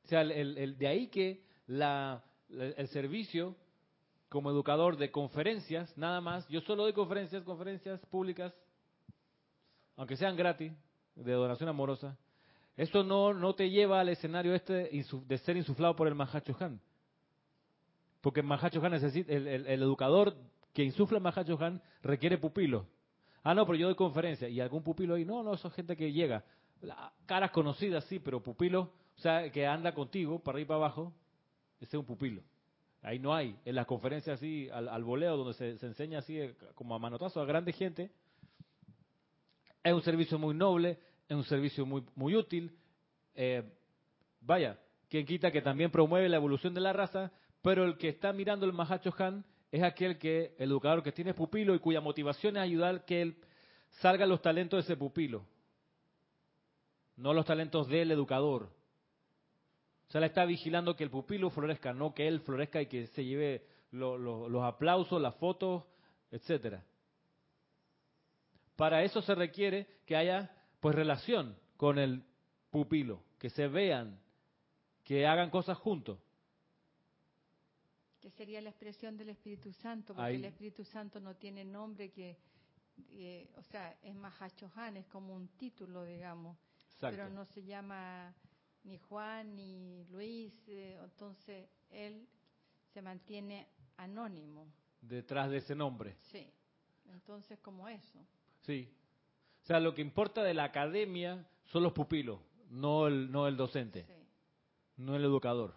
[0.04, 3.56] O sea, el, de ahí que el servicio
[4.28, 8.52] como educador de conferencias, nada más, yo solo doy conferencias, conferencias públicas,
[9.96, 10.70] aunque sean gratis,
[11.14, 12.18] de donación amorosa,
[12.76, 16.78] esto no, no te lleva al escenario este de ser insuflado por el Mahacho Han.
[18.22, 20.34] Porque Mahacho Han necesita, el, educador
[20.72, 22.86] que insufla Mahacho Han requiere pupilos.
[23.42, 24.48] Ah, no, pero yo doy conferencia.
[24.48, 26.44] Y algún pupilo ahí, no, no, eso es gente que llega.
[27.26, 31.12] caras conocidas, sí, pero pupilo, o sea, que anda contigo para arriba y para abajo,
[31.80, 32.42] ese es un pupilo.
[33.02, 33.58] Ahí no hay.
[33.64, 37.44] En las conferencias así, al, voleo, donde se, enseña así eh, como a manotazo a
[37.44, 38.12] grande gente,
[39.82, 42.78] es un servicio muy noble, es un servicio muy, muy útil.
[43.34, 43.64] Eh,
[44.40, 47.32] vaya, quien quita que también promueve la evolución de la raza,
[47.62, 51.32] pero el que está mirando el Mahacho Han es aquel que, el educador que tiene
[51.32, 53.36] pupilo y cuya motivación es ayudar que él
[54.00, 55.46] salga los talentos de ese pupilo,
[57.16, 58.64] no los talentos del educador.
[60.08, 63.06] O sea, le está vigilando que el pupilo florezca, no que él florezca y que
[63.08, 65.84] se lleve los aplausos, las fotos,
[66.30, 66.84] etcétera.
[68.76, 72.24] Para eso se requiere que haya pues relación con el
[72.70, 74.18] pupilo, que se vean,
[75.04, 76.18] que hagan cosas juntos.
[78.22, 82.38] Que sería la expresión del Espíritu Santo, porque el Espíritu Santo no tiene nombre que,
[83.10, 86.56] eh, o sea, es Mahachohan, es como un título, digamos,
[87.00, 88.32] pero no se llama
[88.84, 92.28] ni Juan ni Luis, eh, entonces él
[92.94, 94.72] se mantiene anónimo.
[95.00, 96.14] Detrás de ese nombre.
[96.20, 96.48] Sí,
[97.06, 98.24] entonces como eso.
[98.60, 98.88] Sí.
[99.64, 102.38] O sea, lo que importa de la academia son los pupilos,
[102.70, 104.06] no el, no el docente,
[104.96, 105.74] no el educador.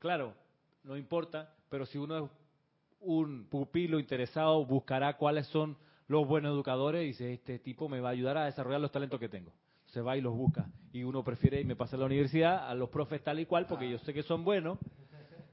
[0.00, 0.41] Claro,
[0.84, 2.30] no importa, pero si uno es
[3.00, 5.76] un pupilo interesado, buscará cuáles son
[6.08, 9.18] los buenos educadores y dice, este tipo me va a ayudar a desarrollar los talentos
[9.18, 9.52] que tengo.
[9.86, 10.70] Se va y los busca.
[10.92, 13.90] Y uno prefiere irme pasa a la universidad a los profes tal y cual, porque
[13.90, 14.78] yo sé que son buenos,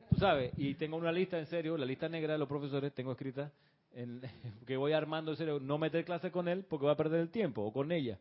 [0.10, 0.52] tú sabes.
[0.58, 3.52] Y tengo una lista, en serio, la lista negra de los profesores, tengo escrita,
[3.94, 4.22] en,
[4.68, 7.30] que voy armando en serio, no meter clase con él porque va a perder el
[7.30, 8.20] tiempo, o con ella.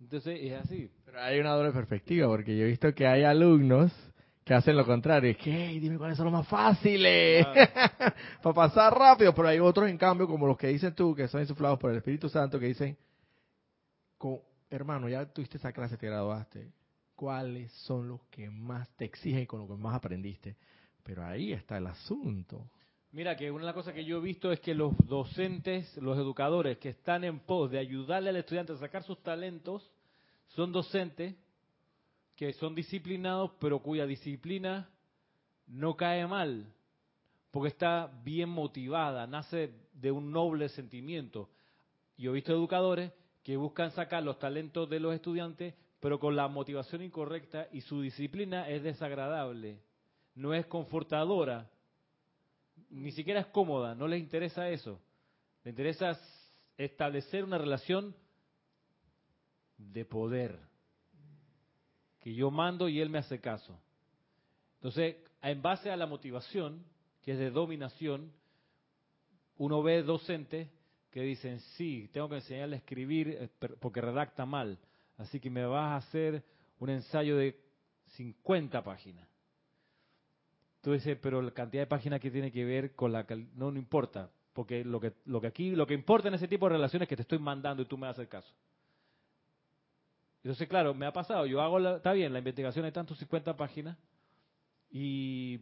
[0.00, 0.90] Entonces es así.
[1.04, 3.92] Pero hay una doble perspectiva, porque yo he visto que hay alumnos
[4.44, 5.30] que hacen lo contrario.
[5.30, 7.46] Es que, dime cuáles son los más fáciles.
[8.42, 9.34] Para pasar rápido.
[9.34, 11.98] Pero hay otros, en cambio, como los que dices tú, que son insuflados por el
[11.98, 12.96] Espíritu Santo, que dicen,
[14.70, 16.72] hermano, ya tuviste esa clase, te graduaste.
[17.14, 20.56] ¿Cuáles son los que más te exigen con lo que más aprendiste?
[21.02, 22.70] Pero ahí está el asunto.
[23.12, 26.16] Mira, que una de las cosas que yo he visto es que los docentes, los
[26.16, 29.90] educadores que están en pos de ayudarle al estudiante a sacar sus talentos,
[30.46, 31.34] son docentes
[32.40, 34.88] que son disciplinados, pero cuya disciplina
[35.66, 36.72] no cae mal,
[37.50, 41.50] porque está bien motivada, nace de un noble sentimiento.
[42.16, 46.48] Yo he visto educadores que buscan sacar los talentos de los estudiantes, pero con la
[46.48, 49.78] motivación incorrecta y su disciplina es desagradable,
[50.34, 51.68] no es confortadora,
[52.88, 54.98] ni siquiera es cómoda, no les interesa eso.
[55.62, 56.18] Les interesa
[56.78, 58.16] establecer una relación
[59.76, 60.69] de poder
[62.20, 63.78] que yo mando y él me hace caso.
[64.76, 66.84] Entonces, en base a la motivación,
[67.22, 68.32] que es de dominación,
[69.56, 70.68] uno ve docentes
[71.10, 73.48] que dicen, sí, tengo que enseñarle a escribir eh,
[73.80, 74.78] porque redacta mal,
[75.18, 76.44] así que me vas a hacer
[76.78, 77.58] un ensayo de
[78.16, 79.28] 50 páginas.
[80.80, 83.26] Tú dices, pero la cantidad de páginas que tiene que ver con la...
[83.54, 86.66] No, no importa, porque lo que, lo que aquí, lo que importa en ese tipo
[86.66, 88.50] de relaciones es que te estoy mandando y tú me haces caso.
[90.42, 93.56] Entonces, claro, me ha pasado, yo hago, la, está bien, la investigación hay tantos 50
[93.56, 93.98] páginas
[94.90, 95.60] y,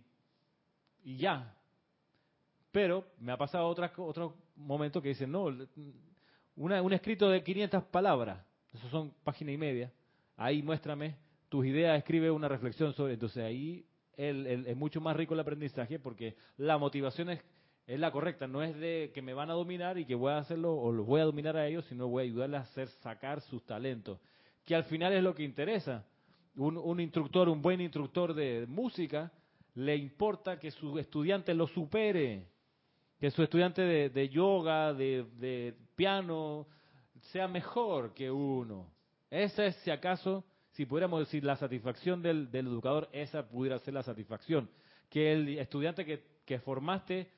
[1.03, 1.55] y ya.
[2.71, 5.49] Pero me ha pasado otra, otro momento que dicen, no,
[6.55, 9.93] una, un escrito de 500 palabras, eso son página y media,
[10.37, 11.17] ahí muéstrame
[11.49, 13.85] tus ideas, escribe una reflexión sobre, entonces ahí
[14.17, 17.41] es mucho más rico el aprendizaje porque la motivación es,
[17.87, 20.39] es la correcta, no es de que me van a dominar y que voy a
[20.39, 23.41] hacerlo o los voy a dominar a ellos, sino voy a ayudarles a hacer sacar
[23.41, 24.21] sus talentos
[24.69, 26.05] que al final es lo que interesa.
[26.57, 29.33] Un, instructor, un buen instructor de música,
[29.75, 32.45] le importa que su estudiante lo supere,
[33.19, 36.67] que su estudiante de, yoga, de, piano,
[37.33, 38.93] sea mejor que uno.
[39.31, 44.03] Esa es, si acaso, si pudiéramos decir la satisfacción del, educador, esa pudiera ser la
[44.03, 44.69] satisfacción.
[45.09, 46.05] Que el estudiante
[46.45, 47.31] que, formaste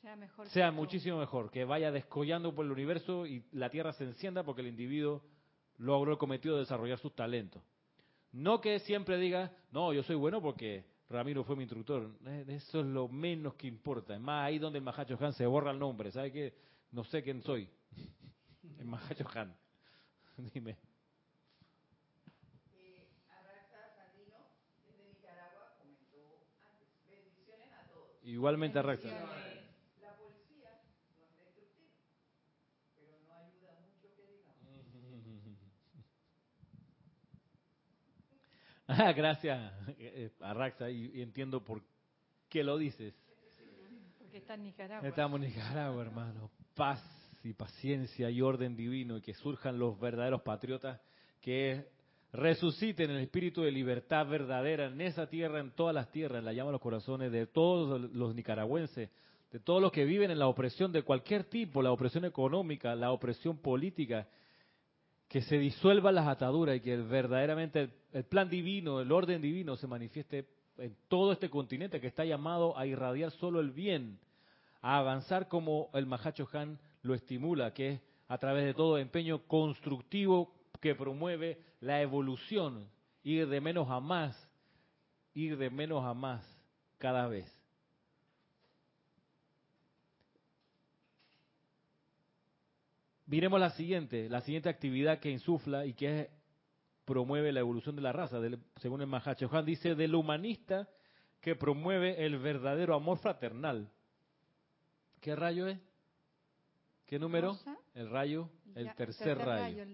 [0.00, 0.16] sea,
[0.46, 4.62] sea muchísimo mejor, que vaya descollando por el universo y la Tierra se encienda porque
[4.62, 5.22] el individuo
[5.78, 7.62] logró el cometido de desarrollar sus talentos.
[8.32, 12.10] No que siempre diga, no, yo soy bueno porque Ramiro fue mi instructor.
[12.26, 14.14] Eh, eso es lo menos que importa.
[14.14, 16.10] Es más, ahí donde el Mahacho Han se borra el nombre.
[16.10, 16.54] ¿Sabe qué?
[16.90, 17.68] No sé quién soy.
[18.78, 19.54] El Mahacho Han.
[20.54, 20.76] Dime.
[28.26, 29.45] Igualmente Arraxa.
[39.16, 41.82] gracias, eh, Arraxa, y, entiendo por
[42.48, 43.14] qué lo dices.
[44.18, 45.08] Porque está en Nicaragua.
[45.08, 46.50] Estamos en Nicaragua, hermano.
[46.74, 47.02] Paz
[47.42, 51.00] y paciencia y orden divino y que surjan los verdaderos patriotas
[51.40, 51.86] que
[52.32, 56.70] resuciten el espíritu de libertad verdadera en esa tierra, en todas las tierras, la llama
[56.70, 59.10] a los corazones de todos los nicaragüenses,
[59.52, 63.12] de todos los que viven en la opresión de cualquier tipo, la opresión económica, la
[63.12, 64.26] opresión política,
[65.28, 69.86] que se disuelvan las ataduras y que verdaderamente el, plan divino, el orden divino se
[69.86, 70.48] manifieste
[70.78, 74.18] en todo este continente que está llamado a irradiar solo el bien,
[74.82, 79.46] a avanzar como el Mahacho Han lo estimula, que es a través de todo empeño
[79.46, 82.88] constructivo que promueve la evolución,
[83.22, 84.50] ir de menos a más,
[85.34, 86.44] ir de menos a más
[86.98, 87.55] cada vez.
[93.26, 96.30] Miremos la siguiente, la siguiente actividad que insufla y que
[97.04, 98.38] promueve la evolución de la raza,
[98.76, 100.88] según el Mahacho Han, dice del humanista
[101.40, 103.90] que promueve el verdadero amor fraternal.
[105.20, 105.78] ¿Qué rayo es?
[107.06, 107.56] ¿Qué número?
[107.94, 109.84] El rayo, el tercer, rayo.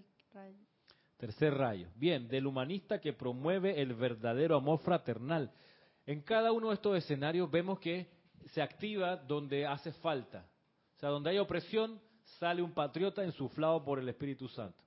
[1.16, 1.88] Tercer rayo.
[1.94, 5.52] Bien, del humanista que promueve el verdadero amor fraternal.
[6.04, 8.10] En cada uno de estos escenarios vemos que
[8.52, 10.46] se activa donde hace falta.
[10.96, 12.00] O sea, donde hay opresión,
[12.38, 14.82] sale un patriota insuflado por el Espíritu Santo.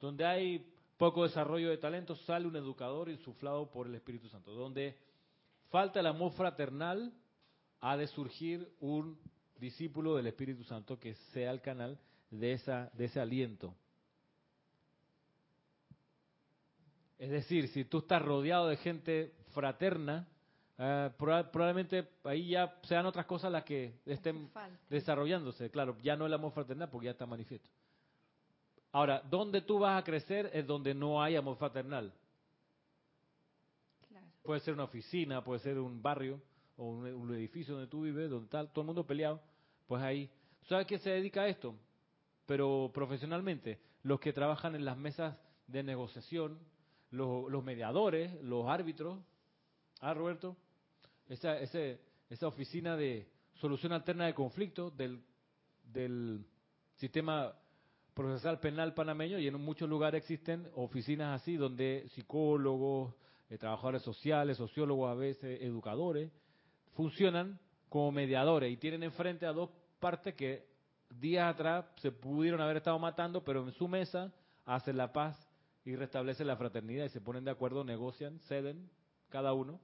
[0.00, 0.66] Donde hay
[0.96, 4.52] poco desarrollo de talento, sale un educador insuflado por el Espíritu Santo.
[4.52, 4.96] Donde
[5.70, 7.12] falta el amor fraternal,
[7.80, 9.18] ha de surgir un
[9.58, 11.98] discípulo del Espíritu Santo que sea el canal
[12.30, 13.74] de, esa, de ese aliento.
[17.18, 20.28] Es decir, si tú estás rodeado de gente fraterna,
[20.76, 24.50] eh, probablemente ahí ya sean otras cosas las que estén
[24.88, 25.70] desarrollándose.
[25.70, 27.70] Claro, ya no el amor fraternal porque ya está manifiesto.
[28.92, 32.12] Ahora, donde tú vas a crecer es donde no hay amor fraternal.
[34.42, 36.40] Puede ser una oficina, puede ser un barrio
[36.76, 39.40] o un, edificio donde tú vives, donde está todo el mundo peleado.
[39.86, 40.30] Pues ahí.
[40.68, 41.74] ¿Sabes qué se dedica a esto?
[42.46, 46.58] Pero profesionalmente, los que trabajan en las mesas de negociación,
[47.10, 49.18] los, los mediadores, los árbitros.
[50.00, 50.56] Ah, Roberto,
[51.28, 55.22] esa, esa oficina de solución alterna de conflictos del,
[55.84, 56.44] del
[56.96, 57.54] sistema
[58.14, 63.14] procesal penal panameño y en muchos lugares existen oficinas así donde psicólogos,
[63.50, 66.30] eh, trabajadores sociales, sociólogos a veces, educadores,
[66.92, 67.58] funcionan
[67.88, 70.66] como mediadores y tienen enfrente a dos partes que
[71.10, 74.32] días atrás se pudieron haber estado matando, pero en su mesa
[74.64, 75.36] hacen la paz
[75.84, 78.90] y restablecen la fraternidad y se ponen de acuerdo, negocian, ceden
[79.28, 79.80] cada uno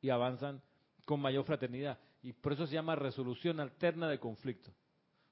[0.00, 0.62] y avanzan
[1.04, 1.98] con mayor fraternidad.
[2.22, 4.70] Y por eso se llama resolución alterna de conflicto.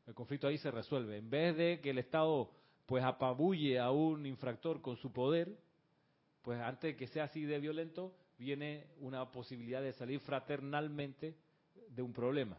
[0.06, 1.16] El conflicto ahí se resuelve.
[1.16, 2.50] En vez de que el Estado
[2.86, 5.56] pues apabulle a un infractor con su poder,
[6.42, 11.36] pues antes de que sea así de violento, viene una posibilidad de salir fraternalmente
[11.88, 12.58] de un problema.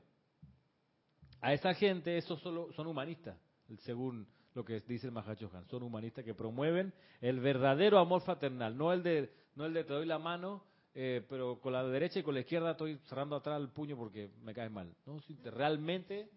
[1.42, 3.38] A esa gente, esos solo son humanistas,
[3.80, 5.68] según lo que dice el Mahacho Han.
[5.68, 9.94] Son humanistas que promueven el verdadero amor fraternal, no el de, no el de te
[9.94, 10.64] doy la mano
[10.96, 14.30] eh, pero con la derecha y con la izquierda estoy cerrando atrás el puño porque
[14.44, 14.94] me cae mal.
[15.06, 15.20] ¿no?
[15.46, 16.30] Realmente,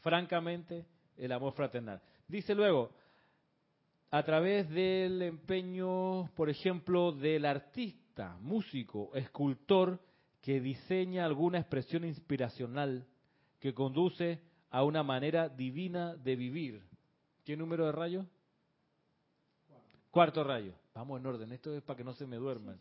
[0.00, 0.84] francamente,
[1.16, 2.02] el amor fraternal.
[2.28, 2.90] Dice luego,
[4.10, 9.98] a través del empeño, por ejemplo, del artista, músico, escultor,
[10.42, 13.06] que diseña alguna expresión inspiracional
[13.58, 16.82] que conduce a una manera divina de vivir.
[17.44, 18.26] ¿Qué número de rayos?
[20.10, 20.74] Cuarto rayo.
[20.94, 22.78] Vamos en orden, esto es para que no se me duerman.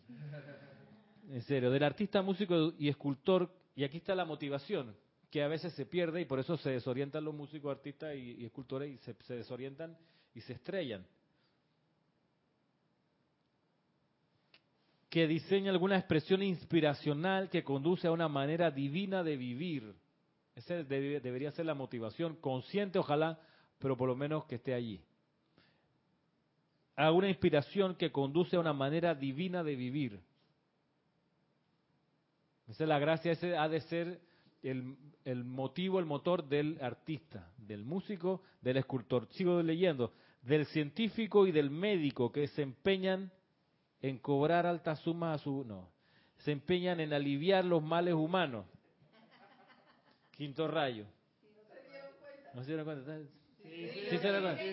[1.30, 4.96] En serio, del artista, músico y escultor, y aquí está la motivación,
[5.30, 8.92] que a veces se pierde y por eso se desorientan los músicos, artistas y, escultores
[8.92, 9.98] y se, se desorientan
[10.36, 11.06] y se estrellan.
[15.10, 19.96] Que diseña alguna expresión inspiracional que conduce a una manera divina de vivir.
[20.56, 23.40] Esa debería ser la motivación, consciente ojalá,
[23.80, 25.02] pero por lo menos que esté allí
[27.02, 30.20] a una inspiración que conduce a una manera divina de vivir.
[32.68, 34.22] Esa es la gracia, ese ha de ser
[34.62, 34.96] el,
[35.26, 39.28] el, motivo, el motor del artista, del músico, del escultor.
[39.32, 43.32] Sigo leyendo, del científico y del médico que se empeñan
[44.02, 45.66] en cobrar altas sumas a su...
[45.66, 45.90] No,
[46.38, 48.66] se empeñan en aliviar los males humanos.
[50.38, 51.06] Quinto rayo.
[52.54, 53.18] ¿No se dieron cuenta?
[53.18, 54.64] Sí, sí, se dieron cuenta.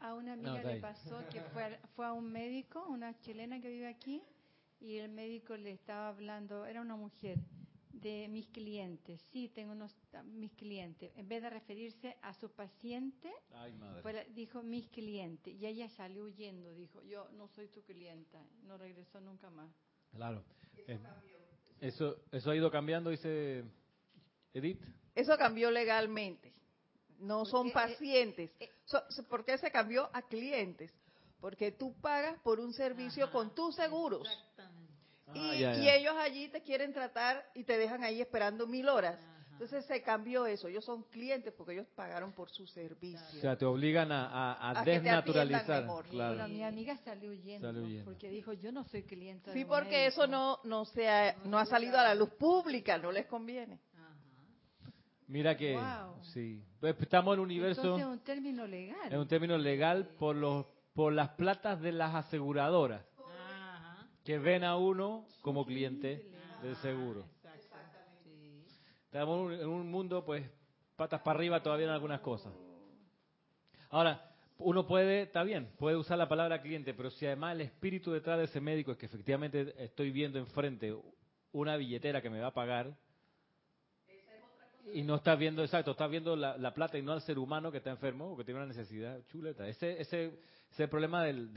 [0.00, 3.68] A una amiga le pasó que fue a, fue a un médico, una chilena que
[3.68, 4.22] vive aquí,
[4.80, 7.38] y el médico le estaba hablando, era una mujer,
[7.92, 9.20] de mis clientes.
[9.32, 9.94] Sí, tengo unos
[10.24, 11.10] mis clientes.
[11.16, 13.32] En vez de referirse a su paciente,
[14.34, 15.54] dijo mis clientes.
[15.54, 18.44] Y ella salió huyendo, dijo, yo no soy tu clienta.
[18.64, 19.70] No regresó nunca más.
[20.12, 20.44] Claro.
[21.80, 23.64] Eso, eso ha ido cambiando, dice
[24.54, 24.80] Edith.
[25.14, 26.52] Eso cambió legalmente.
[27.20, 28.50] No son eh, pacientes.
[28.60, 28.70] eh,
[29.28, 30.90] ¿Por qué se cambió a clientes?
[31.40, 34.26] Porque tú pagas por un servicio Ajá, con tus seguros.
[34.26, 34.92] Exactamente.
[35.34, 35.94] Y, Ah, ya, y ya.
[35.96, 39.18] ellos allí te quieren tratar y te dejan ahí esperando mil horas.
[39.18, 39.30] Ajá.
[39.52, 40.66] Entonces se cambió eso.
[40.68, 43.38] Ellos son clientes porque ellos pagaron por su servicio.
[43.38, 45.60] O sea, te obligan a, a- a A que te desnaturalizar.
[45.62, 46.04] atiendan mejor.
[46.08, 46.34] Claro.
[46.34, 48.04] Bueno, mi amiga salió huyendo, Salió huyendo.
[48.04, 50.08] porque dijo, yo no soy cliente Sí, de porque médico".
[50.22, 53.78] eso no, no, se ha, no ha salido a la luz pública, no les conviene.
[55.34, 56.22] Mira que, Wow.
[56.22, 56.62] sí.
[56.78, 59.12] Pues Estamos en un universo, Entonces es un término legal.
[59.12, 60.64] es un término legal por los
[60.94, 64.06] por las platas de las aseguradoras Ajá.
[64.22, 66.30] que ven a uno como cliente
[66.62, 67.24] del seguro.
[68.22, 68.30] Sí.
[69.06, 70.48] Estamos en un mundo, pues,
[70.94, 72.52] patas para arriba todavía en algunas cosas.
[73.90, 78.12] Ahora, uno puede, está bien, puede usar la palabra cliente, pero si además el espíritu
[78.12, 80.96] detrás de ese médico es que efectivamente estoy viendo enfrente
[81.50, 82.96] una billetera que me va a pagar
[84.92, 87.70] y no estás viendo, exacto, estás viendo la, la plata y no al ser humano
[87.72, 89.66] que está enfermo o que tiene una necesidad chuleta.
[89.66, 90.38] Ese, ese,
[90.70, 91.52] ese problema del,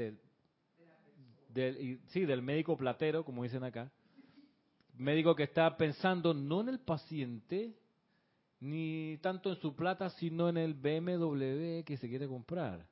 [1.50, 3.92] del, sí, del médico platero, como dicen acá,
[4.96, 7.76] médico que está pensando no en el paciente,
[8.60, 12.88] ni tanto en su plata, sino en el BMW que se quiere comprar,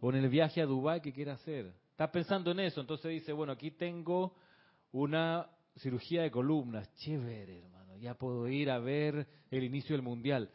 [0.00, 1.72] o en el viaje a Dubái que quiere hacer.
[1.90, 4.34] Está pensando en eso, entonces dice, bueno, aquí tengo
[4.92, 10.50] una cirugía de columnas, chévere, hermano, ya puedo ir a ver el inicio del mundial.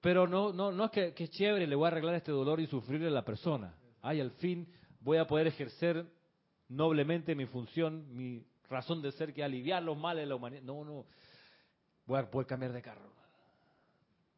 [0.00, 2.66] Pero no, no, no es que, que chévere, le voy a arreglar este dolor y
[2.66, 3.74] sufrirle a la persona.
[4.00, 4.68] Ay, al fin
[5.00, 6.06] voy a poder ejercer
[6.68, 10.62] noblemente mi función, mi razón de ser, que es aliviar los males de la humanidad.
[10.62, 11.06] No, no,
[12.06, 13.12] voy a poder cambiar de carro.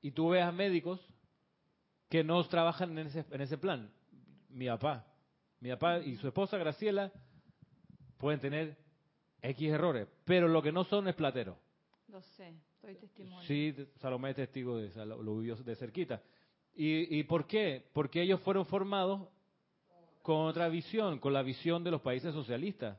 [0.03, 1.01] Y tú ves a médicos
[2.09, 3.91] que no trabajan en ese, en ese plan.
[4.51, 5.07] Mi papá,
[5.61, 7.11] mi papá y su esposa Graciela
[8.19, 8.77] pueden tener
[9.41, 11.59] X errores, pero lo que no son es platero.
[13.31, 13.43] Lo.
[13.43, 16.23] Sí, Salomé es testigo de eso, lo, lo vivió de cerquita.
[16.75, 17.89] ¿Y, ¿Y por qué?
[17.93, 19.29] Porque ellos fueron formados
[20.23, 22.99] con otra visión, con la visión de los países socialistas,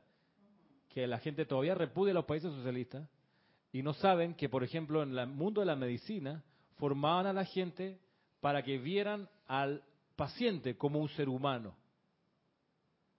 [0.88, 3.08] que la gente todavía repudia a los países socialistas
[3.72, 6.42] y no saben que, por ejemplo, en el mundo de la medicina
[6.76, 7.98] formaban a la gente
[8.40, 9.82] para que vieran al
[10.14, 11.76] paciente como un ser humano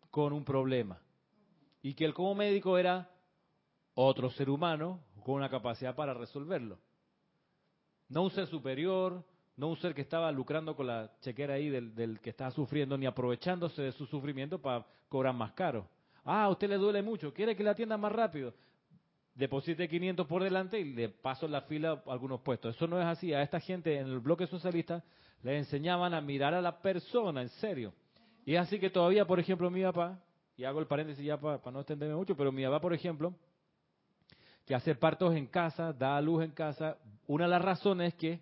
[0.09, 0.99] con un problema
[1.81, 3.11] y que él como médico era
[3.93, 6.79] otro ser humano con una capacidad para resolverlo.
[8.07, 9.25] No un ser superior,
[9.57, 13.05] no un ser que estaba lucrando con la chequera ahí del, que estaba sufriendo, ni
[13.05, 15.85] aprovechándose de su sufrimiento para cobrar más caro.
[16.23, 18.53] Ah, a usted le duele mucho, quiere que le atienda más rápido.
[19.35, 22.73] Deposite 500 por delante y le paso la fila algunos puestos.
[22.73, 23.33] Eso no es así.
[23.33, 25.03] A esta gente en el bloque socialista
[25.43, 27.93] le enseñaban a mirar a la persona, en serio.
[28.45, 30.21] Y es así que todavía, por ejemplo, mi papá,
[30.55, 33.35] y hago el paréntesis ya para, para no extenderme mucho, pero mi papá, por ejemplo,
[34.67, 36.97] que hace partos en casa, da a luz en casa.
[37.25, 38.41] Una de las razones es que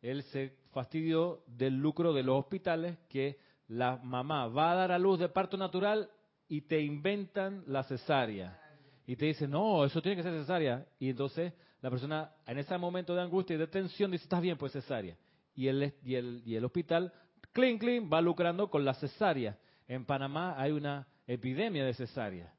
[0.00, 4.98] él se fastidió del lucro de los hospitales, que la mamá va a dar a
[5.00, 6.08] luz de parto natural
[6.48, 8.56] y te inventan la cesárea.
[9.04, 10.86] Y te dicen, no, eso tiene que ser cesárea.
[11.00, 11.52] Y entonces
[11.82, 15.16] la persona en ese momento de angustia y de tensión dice, estás bien, pues cesárea.
[15.56, 17.12] Y el, y el, y el hospital,
[17.52, 19.58] clean, clean, va lucrando con la cesárea.
[19.88, 22.54] En Panamá hay una epidemia de cesárea.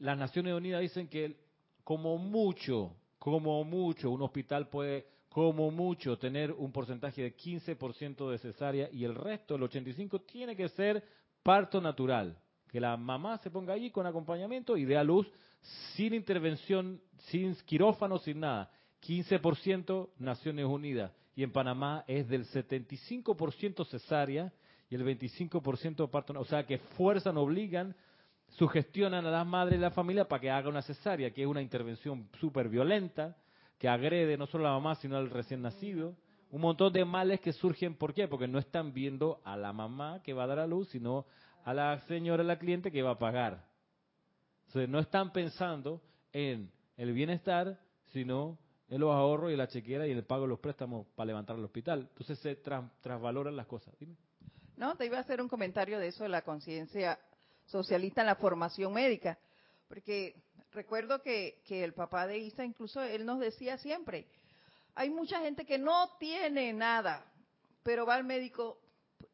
[0.00, 1.45] Las Naciones Unidas dicen que
[1.86, 8.38] como mucho, como mucho, un hospital puede, como mucho, tener un porcentaje de 15% de
[8.38, 11.04] cesárea y el resto, el 85%, tiene que ser
[11.44, 12.36] parto natural.
[12.66, 15.30] Que la mamá se ponga allí con acompañamiento y dé a luz
[15.94, 18.68] sin intervención, sin quirófano, sin nada.
[19.06, 21.12] 15% Naciones Unidas.
[21.36, 24.52] Y en Panamá es del 75% cesárea
[24.90, 26.34] y el 25% parto.
[26.36, 27.94] O sea que fuerzan, obligan
[28.48, 31.62] sugestionan a las madres y la familia para que haga una cesárea, que es una
[31.62, 33.36] intervención súper violenta,
[33.78, 36.16] que agrede no solo a la mamá, sino al recién nacido.
[36.50, 38.28] Un montón de males que surgen, ¿por qué?
[38.28, 41.26] Porque no están viendo a la mamá que va a dar a luz, sino
[41.64, 43.64] a la señora, la cliente que va a pagar.
[44.68, 46.00] Entonces, no están pensando
[46.32, 47.78] en el bienestar,
[48.12, 51.56] sino en los ahorros y la chequera y el pago de los préstamos para levantar
[51.56, 52.06] el hospital.
[52.10, 53.94] Entonces se tras- trasvaloran las cosas.
[54.76, 57.18] No, te iba a hacer un comentario de eso de la conciencia
[57.66, 59.38] socialista en la formación médica,
[59.88, 60.34] porque
[60.72, 64.26] recuerdo que, que el papá de Isa, incluso él nos decía siempre,
[64.94, 67.24] hay mucha gente que no tiene nada,
[67.82, 68.78] pero va al médico,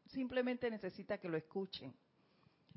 [0.07, 1.95] simplemente necesita que lo escuchen.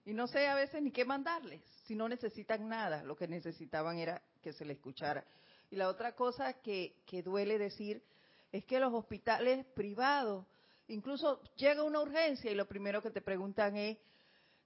[0.06, 3.97] Y no sé a veces ni qué mandarles, si no necesitan nada, lo que necesitaban
[3.97, 5.26] era que se le escuchara.
[5.72, 8.03] Y la otra cosa que, que duele decir
[8.51, 10.45] es que los hospitales privados,
[10.88, 13.97] incluso llega una urgencia y lo primero que te preguntan es,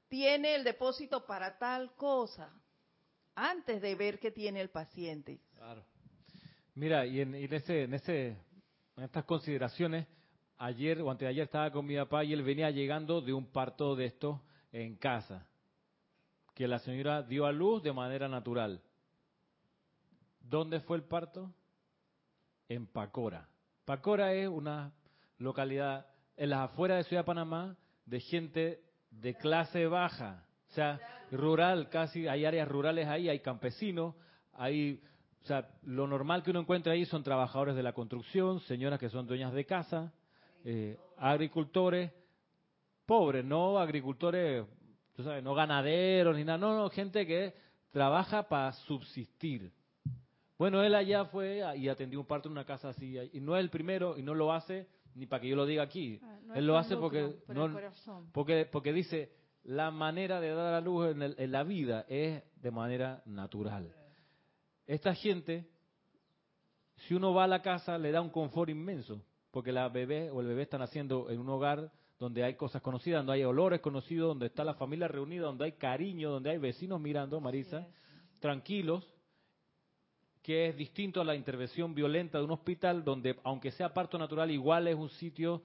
[0.10, 2.52] ¿tiene el depósito para tal cosa?
[3.40, 5.40] antes de ver qué tiene el paciente.
[5.56, 5.84] Claro.
[6.76, 8.28] Mira, y en, y en ese, en ese,
[8.98, 10.08] en estas consideraciones,
[10.58, 14.06] ayer o anteayer estaba con mi papá y él venía llegando de un parto de
[14.06, 14.40] estos
[14.72, 15.48] en casa,
[16.54, 18.82] que la señora dio a luz de manera natural.
[20.42, 21.52] ¿Dónde fue el parto?
[22.68, 23.48] En Pacora.
[23.86, 24.94] Pacora es una
[25.38, 26.06] localidad
[26.36, 31.00] en las afueras de Ciudad de Panamá de gente de clase baja, o sea,
[31.32, 34.16] rural, casi hay áreas rurales ahí, hay campesinos,
[34.54, 35.02] hay,
[35.44, 39.10] o sea, lo normal que uno encuentra ahí son trabajadores de la construcción, señoras que
[39.10, 40.14] son dueñas de casa,
[40.64, 42.12] eh, agricultores,
[43.06, 44.66] pobres, no agricultores,
[45.16, 47.54] tú sabes, no ganaderos ni nada, no, no, gente que
[47.92, 49.72] trabaja para subsistir.
[50.58, 53.62] Bueno, él allá fue y atendió un parto en una casa así, y no es
[53.62, 54.88] el primero y no lo hace
[55.20, 56.20] ni para que yo lo diga aquí.
[56.24, 57.22] Ah, no él lo hace porque
[57.54, 57.68] no,
[58.32, 59.32] porque porque dice
[59.64, 63.94] la manera de dar a luz en, el- en la vida es de manera natural.
[64.88, 65.68] Esta gente,
[67.08, 70.42] si uno va a la casa, le da un confort inmenso, porque la bebé o
[70.42, 74.30] el bebé están haciendo en un hogar donde hay cosas conocidas, donde hay olores conocidos,
[74.30, 77.88] donde está la familia reunida, donde hay cariño, donde hay vecinos mirando, Marisa,
[78.40, 79.08] tranquilos,
[80.42, 84.52] que es distinto a la intervención violenta de un hospital donde, aunque sea parto natural,
[84.52, 85.62] igual es un sitio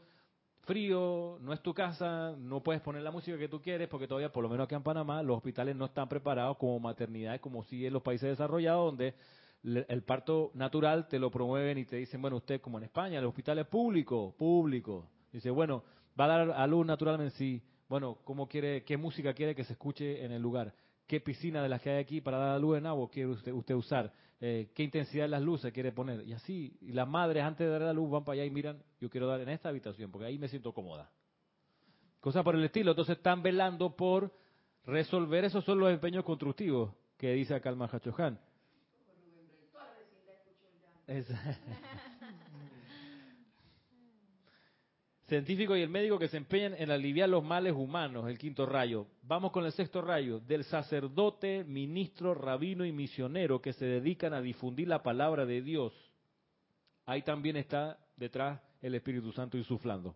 [0.62, 4.32] frío, no es tu casa, no puedes poner la música que tú quieres, porque todavía,
[4.32, 7.86] por lo menos aquí en Panamá, los hospitales no están preparados como maternidades, como si
[7.86, 9.14] en los países desarrollados, donde
[9.62, 13.24] el parto natural te lo promueven y te dicen, bueno, usted como en España, el
[13.24, 15.08] hospital es público, público.
[15.32, 15.84] Dice, bueno,
[16.18, 17.62] va a dar a luz naturalmente, sí.
[17.88, 20.74] Bueno, ¿cómo quiere, qué música quiere que se escuche en el lugar?
[21.06, 23.52] ¿Qué piscina de las que hay aquí para dar a luz en agua quiere usted,
[23.52, 24.12] usted usar?
[24.40, 26.26] Eh, ¿Qué intensidad de las luces quiere poner?
[26.26, 28.82] Y así, y las madres antes de dar a luz van para allá y miran,
[29.00, 31.10] yo quiero dar en esta habitación, porque ahí me siento cómoda.
[32.20, 32.92] Cosas por el estilo.
[32.92, 34.32] Entonces están velando por
[34.86, 35.44] resolver.
[35.44, 37.76] Esos son los empeños constructivos que dice acá el.
[41.06, 41.28] Es-
[45.26, 49.06] Científico y el médico que se empeñan en aliviar los males humanos, el quinto rayo.
[49.22, 54.42] Vamos con el sexto rayo, del sacerdote, ministro, rabino y misionero que se dedican a
[54.42, 55.94] difundir la palabra de Dios.
[57.06, 60.14] Ahí también está detrás el Espíritu Santo insuflando.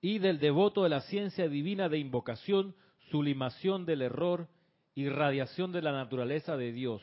[0.00, 2.74] Y del devoto de la ciencia divina de invocación,
[3.10, 4.48] sublimación del error,
[4.94, 7.02] irradiación de la naturaleza de Dios,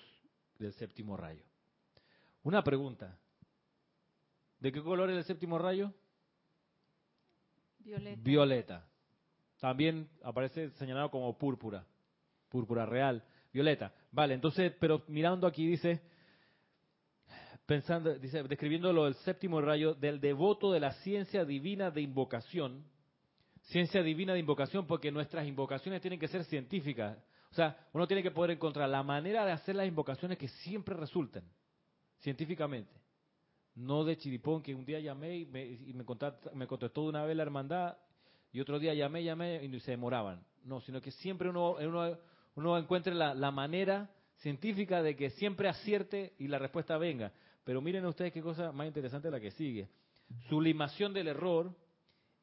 [0.58, 1.44] del séptimo rayo.
[2.42, 3.20] Una pregunta.
[4.60, 5.94] ¿De qué color es el séptimo rayo?
[8.18, 8.88] Violeta.
[9.60, 11.86] También aparece señalado como púrpura.
[12.50, 13.24] Púrpura real.
[13.52, 13.94] Violeta.
[14.12, 16.02] Vale, entonces, pero mirando aquí dice,
[17.66, 22.84] pensando, dice, describiendo lo del séptimo rayo, del devoto de la ciencia divina de invocación.
[23.68, 27.18] Ciencia divina de invocación, porque nuestras invocaciones tienen que ser científicas.
[27.52, 30.96] O sea, uno tiene que poder encontrar la manera de hacer las invocaciones que siempre
[30.96, 31.44] resulten,
[32.20, 32.92] científicamente.
[33.76, 37.10] No de chiripón, que un día llamé y me, y me, contacta- me contestó de
[37.10, 37.98] una vez la hermandad
[38.52, 40.46] y otro día llamé, llamé y se demoraban.
[40.64, 41.76] No, sino que siempre uno,
[42.56, 47.32] uno, encuentre la, la manera científica de que siempre acierte y la respuesta venga.
[47.64, 49.90] Pero miren ustedes qué cosa más interesante la que sigue.
[50.50, 51.76] Sublimación del error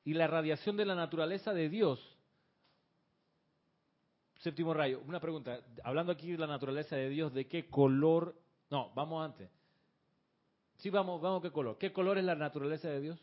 [0.04, 2.00] y la radiación de la naturaleza de Dios.
[4.40, 5.00] Séptimo rayo.
[5.06, 5.60] Una pregunta.
[5.84, 8.34] Hablando aquí de la naturaleza de Dios, ¿de qué color?
[8.70, 9.50] No, vamos antes.
[10.80, 11.76] Sí, vamos, vamos, ¿qué color?
[11.76, 13.20] ¿Qué color es la naturaleza de Dios?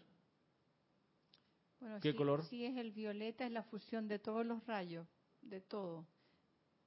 [1.79, 2.43] Bueno, ¿Qué sí, color?
[2.45, 5.07] Sí, es el violeta, es la fusión de todos los rayos,
[5.41, 6.05] de todo.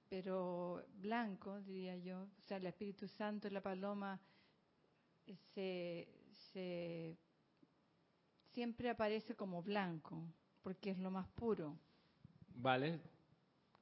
[0.09, 2.23] Pero blanco, diría yo.
[2.23, 4.21] O sea, el Espíritu Santo y la paloma
[5.55, 6.09] se,
[6.53, 7.17] se
[8.53, 10.23] siempre aparece como blanco,
[10.63, 11.77] porque es lo más puro.
[12.55, 13.01] Vale.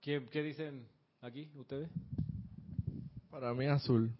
[0.00, 0.88] ¿Qué, qué dicen
[1.20, 1.90] aquí ustedes?
[3.30, 4.10] Para mí azul.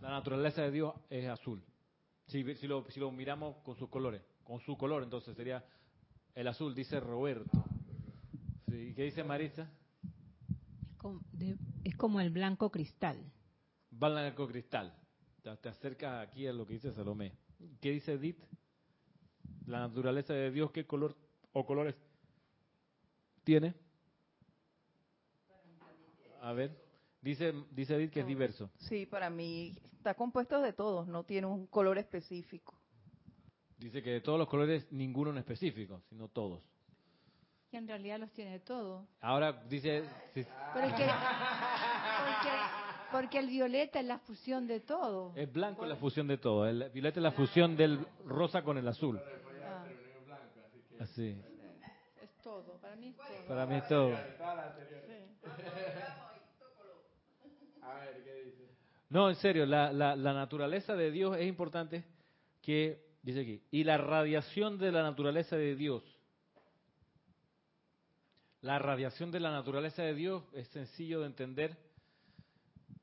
[0.00, 1.60] La naturaleza de Dios es azul.
[2.26, 5.64] Si, si, lo, si lo miramos con sus colores, con su color, entonces sería
[6.34, 7.64] el azul, dice Roberto.
[8.68, 9.70] Sí, ¿Qué dice Marisa?
[10.90, 13.16] Es como, de- es como el blanco cristal.
[13.90, 14.92] Blanco cristal.
[15.42, 17.32] Te, te acercas aquí a lo que dice Salomé.
[17.80, 18.38] ¿Qué dice Edith?
[19.66, 21.16] La naturaleza de Dios, ¿qué color
[21.52, 21.94] o colores
[23.44, 23.74] tiene?
[26.42, 26.76] A ver,
[27.26, 28.70] dice, dice Edith que es diverso.
[28.78, 32.74] Sí, para mí está compuesto de todos, no tiene un color específico.
[33.78, 36.62] Dice que de todos los colores, ninguno en específico, sino todos.
[37.72, 39.04] Y en realidad los tiene todos.
[39.20, 42.50] Ahora dice, si- Pero es que, porque,
[43.12, 45.32] porque el violeta es la fusión de todo.
[45.36, 46.66] es blanco la fusión de todo.
[46.66, 49.20] El violeta es la fusión del rosa con el azul.
[49.64, 49.84] Ah,
[51.00, 51.36] Así.
[52.22, 53.46] es todo, para mí es todo.
[53.48, 54.16] Para mí es todo.
[54.16, 55.36] Sí.
[59.08, 62.04] No, en serio, la, la, la naturaleza de Dios es importante
[62.60, 66.02] que, dice aquí, y la radiación de la naturaleza de Dios.
[68.62, 71.76] La radiación de la naturaleza de Dios es sencillo de entender.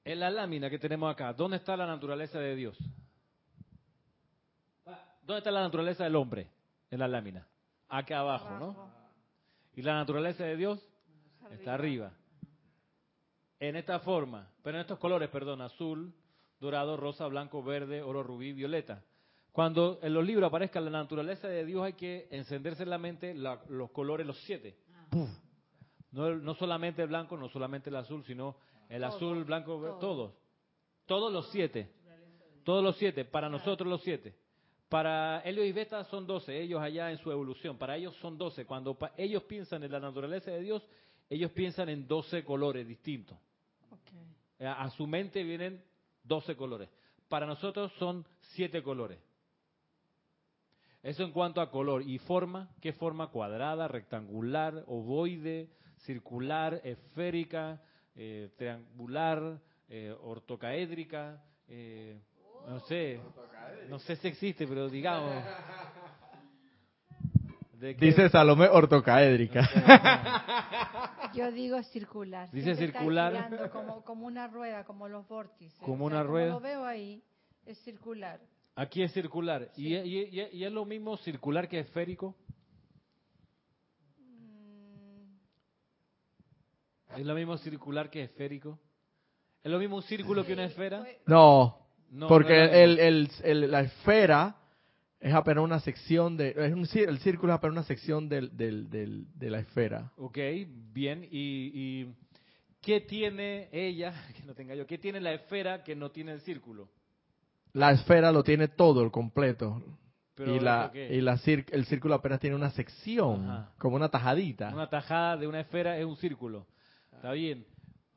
[0.04, 2.78] En la lámina que tenemos acá, ¿dónde está la naturaleza de Dios?
[5.22, 6.50] ¿Dónde está la naturaleza del hombre?
[6.92, 7.48] En la lámina.
[7.88, 8.92] Acá abajo, ¿no?
[9.74, 10.86] Y la naturaleza de Dios
[11.52, 12.12] está arriba.
[13.64, 16.14] En esta forma, pero en estos colores, perdón, azul,
[16.59, 19.05] dorado, rosa, blanco, verde, oro, rubí, violeta.
[19.53, 23.34] Cuando en los libros aparezca la naturaleza de Dios hay que encenderse en la mente
[23.34, 24.76] los colores, los siete.
[26.11, 28.57] No, no, solamente el blanco, no solamente el azul, sino
[28.89, 30.34] el azul, el blanco, todos.
[31.05, 31.89] Todos los siete.
[32.66, 34.36] Todos los siete, para nosotros los siete.
[34.89, 37.78] Para Helio y Beta son doce, ellos allá en su evolución.
[37.78, 38.66] Para ellos son doce.
[38.66, 40.86] Cuando ellos piensan en la naturaleza de Dios,
[41.30, 43.38] ellos piensan en doce colores distintos.
[44.60, 45.84] A su mente vienen
[46.24, 46.89] doce colores.
[47.28, 49.20] Para nosotros son siete colores.
[51.02, 53.28] Eso en cuanto a color y forma, ¿qué forma?
[53.28, 55.70] Cuadrada, rectangular, ovoide,
[56.06, 57.82] circular, esférica,
[58.16, 62.18] eh, triangular, eh, ortocaédrica, eh,
[62.68, 63.20] no sé,
[63.89, 65.44] no sé si existe, pero digamos.
[67.92, 69.70] Dice Salomé ortocaédrica.
[71.34, 72.50] Yo digo circular.
[72.52, 73.70] Dice circular.
[73.72, 75.78] como, como una rueda, como los vórtices.
[75.80, 76.54] Como una rueda.
[76.54, 77.22] Como lo veo ahí,
[77.66, 78.40] es circular.
[78.76, 79.70] Aquí es circular.
[79.76, 82.36] ¿Y, y, es lo mismo circular que esférico?
[84.18, 85.36] Mm.
[87.18, 88.80] ¿Es lo mismo circular que esférico?
[89.62, 91.06] ¿Es lo mismo un círculo que una esfera?
[91.26, 91.80] No,
[92.28, 93.00] porque el,
[93.44, 94.56] el, la esfera
[95.24, 98.90] es apenas una sección de, es un, el círculo es apenas una sección del, del,
[98.90, 100.12] del, de la esfera.
[100.18, 100.38] Ok,
[100.92, 101.24] bien.
[101.32, 102.14] ¿Y, ¿Y
[102.82, 106.42] qué tiene ella, que no tenga yo, qué tiene la esfera que no tiene el
[106.42, 106.90] círculo?
[107.72, 109.82] La esfera lo tiene todo, el completo.
[110.38, 114.72] y la, y la el círculo apenas tiene una sección, como una tajadita.
[114.74, 116.68] Una tajada de una esfera es un círculo.
[117.14, 117.66] Está bien.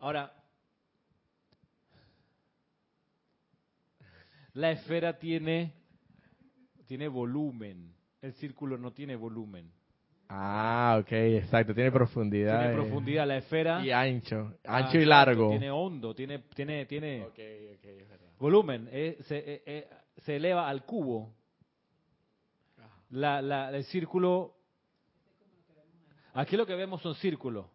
[0.01, 0.33] Ahora,
[4.55, 5.75] La esfera tiene,
[6.87, 7.93] tiene volumen.
[8.23, 9.71] El círculo no tiene volumen.
[10.29, 11.75] Ah, ok, exacto.
[11.75, 12.61] Tiene profundidad.
[12.61, 13.85] Tiene profundidad la esfera.
[13.85, 14.55] Y ancho.
[14.65, 15.51] Ancho y largo.
[15.51, 17.29] Tiene hondo, tiene, tiene, tiene
[18.39, 18.89] volumen.
[18.91, 19.89] Eh, se, eh, eh,
[20.25, 21.33] se, eleva al cubo.
[23.11, 24.55] La, la, el círculo.
[26.35, 27.67] Aquí lo que vemos son círculos.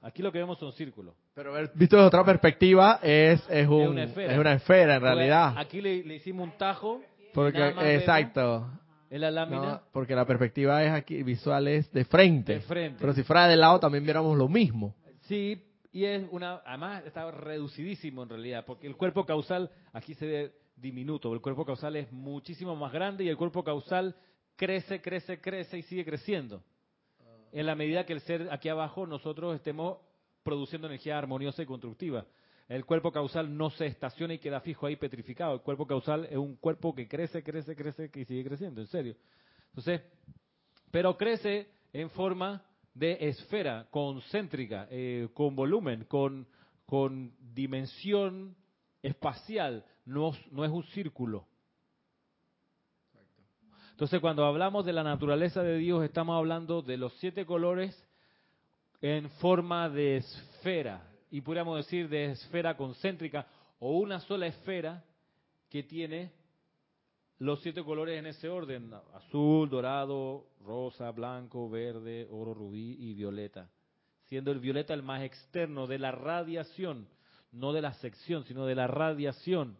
[0.00, 1.14] Aquí lo que vemos son círculos.
[1.34, 4.96] Pero visto desde otra perspectiva, es, es, un, es, una, esfera.
[4.96, 5.54] en realidad.
[5.56, 7.00] Aquí le, hicimos un tajo.
[7.42, 8.70] Porque, exacto.
[9.10, 9.80] La lámina.
[9.92, 12.54] porque la perspectiva es aquí, visual es de frente.
[12.54, 12.98] De frente.
[13.00, 14.94] Pero si fuera de lado también viéramos lo mismo.
[15.22, 20.26] Sí, y es una, además está reducidísimo en realidad, porque el cuerpo causal aquí se
[20.26, 24.14] ve diminuto, el cuerpo causal es muchísimo más grande y el cuerpo causal
[24.56, 26.62] crece, crece, crece y sigue creciendo
[27.52, 29.98] en la medida que el ser aquí abajo nosotros estemos
[30.42, 32.26] produciendo energía armoniosa y constructiva.
[32.68, 35.54] El cuerpo causal no se estaciona y queda fijo ahí petrificado.
[35.54, 39.16] El cuerpo causal es un cuerpo que crece, crece, crece y sigue creciendo, en serio.
[39.68, 40.02] Entonces,
[40.90, 42.62] pero crece en forma
[42.92, 46.46] de esfera concéntrica, eh, con volumen, con,
[46.84, 48.54] con dimensión
[49.02, 51.46] espacial, no, no es un círculo.
[53.92, 57.96] Entonces, cuando hablamos de la naturaleza de Dios, estamos hablando de los siete colores
[59.00, 63.46] en forma de esfera, y podríamos decir de esfera concéntrica,
[63.80, 65.04] o una sola esfera
[65.68, 66.32] que tiene
[67.38, 73.70] los siete colores en ese orden, azul, dorado, rosa, blanco, verde, oro, rubí y violeta,
[74.24, 77.06] siendo el violeta el más externo de la radiación,
[77.52, 79.76] no de la sección, sino de la radiación.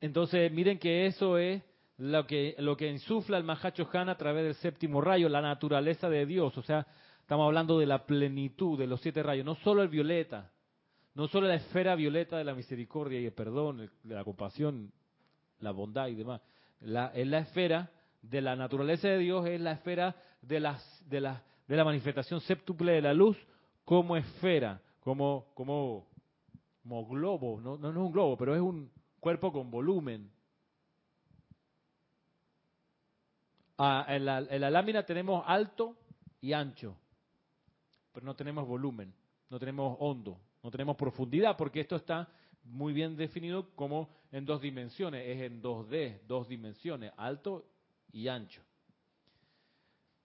[0.00, 1.62] Entonces, miren que eso es
[1.98, 6.08] lo que, lo que insufla el Mahacho Han a través del séptimo rayo, la naturaleza
[6.08, 6.56] de Dios.
[6.56, 6.86] O sea,
[7.20, 10.50] estamos hablando de la plenitud de los siete rayos, no solo el violeta,
[11.14, 14.92] no solo la esfera violeta de la misericordia y el perdón, de la compasión,
[15.60, 16.40] la bondad y demás.
[16.80, 17.90] La, es la esfera
[18.22, 22.40] de la naturaleza de Dios, es la esfera de, las, de, la, de la manifestación
[22.40, 23.36] séptuple de la luz
[23.84, 26.06] como esfera, como, como,
[26.82, 28.90] como globo, no, no es un globo, pero es un,
[29.20, 30.30] cuerpo con volumen.
[33.80, 35.96] Ah, en, la, lámina tenemos alto
[36.40, 36.96] y ancho,
[38.12, 39.14] pero no tenemos volumen,
[39.48, 42.28] no tenemos hondo, no tenemos profundidad, porque esto está
[42.64, 47.66] muy bien definido como en dos dimensiones, es en 2D, dos dimensiones, alto
[48.10, 48.62] y ancho.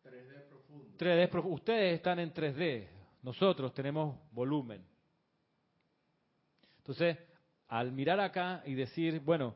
[0.04, 0.97] 3D profundo.
[0.97, 2.88] 3D, ustedes están en 3D,
[3.22, 4.84] Nosotros tenemos volumen.
[6.78, 7.20] Entonces,
[7.68, 9.56] al mirar acá y decir, bueno,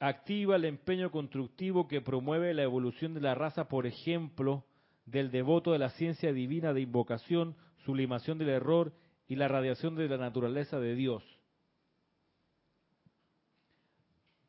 [0.00, 4.64] activa el empeño constructivo que promueve la evolución de la raza, por ejemplo,
[5.06, 8.92] del devoto de la ciencia divina de invocación, sublimación del error
[9.26, 11.22] y la radiación de la naturaleza de Dios.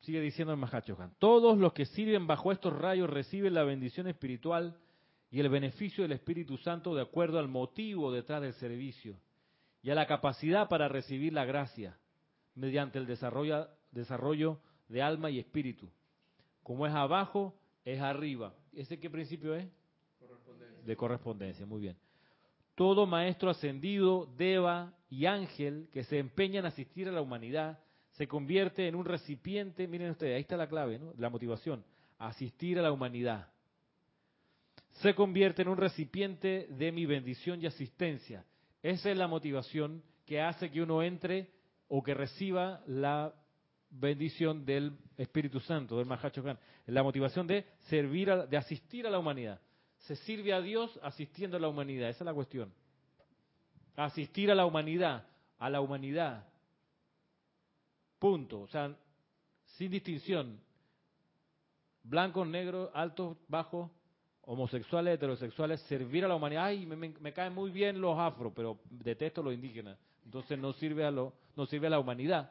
[0.00, 4.76] Sigue diciendo el Mahachohan, todos los que sirven bajo estos rayos reciben la bendición espiritual
[5.30, 9.16] y el beneficio del Espíritu Santo de acuerdo al motivo detrás del servicio
[9.82, 11.98] y a la capacidad para recibir la gracia
[12.54, 14.60] mediante el desarrollo, desarrollo
[14.90, 15.88] de alma y espíritu.
[16.62, 18.54] Como es abajo, es arriba.
[18.72, 19.66] ¿Ese qué principio es?
[20.84, 21.96] De correspondencia, muy bien.
[22.74, 27.78] Todo maestro ascendido, deva y ángel que se empeña en asistir a la humanidad
[28.20, 31.14] se convierte en un recipiente, miren ustedes, ahí está la clave, ¿no?
[31.16, 31.82] la motivación,
[32.18, 33.48] asistir a la humanidad.
[35.00, 38.44] Se convierte en un recipiente de mi bendición y asistencia.
[38.82, 41.50] Esa es la motivación que hace que uno entre
[41.88, 43.32] o que reciba la
[43.90, 46.42] bendición del Espíritu Santo, del Mahacho
[46.86, 49.60] La motivación de servir, de asistir a la humanidad.
[49.98, 52.08] Se sirve a Dios asistiendo a la humanidad.
[52.08, 52.72] Esa es la cuestión.
[53.96, 55.26] Asistir a la humanidad,
[55.58, 56.46] a la humanidad.
[58.18, 58.62] Punto.
[58.62, 58.96] O sea,
[59.76, 60.60] sin distinción.
[62.02, 63.90] Blancos, negros, altos, bajos,
[64.42, 66.64] homosexuales, heterosexuales, servir a la humanidad.
[66.64, 69.98] Ay, me, caen muy bien los afro, pero detesto los indígenas.
[70.24, 72.50] Entonces no sirve a lo, no sirve a la humanidad.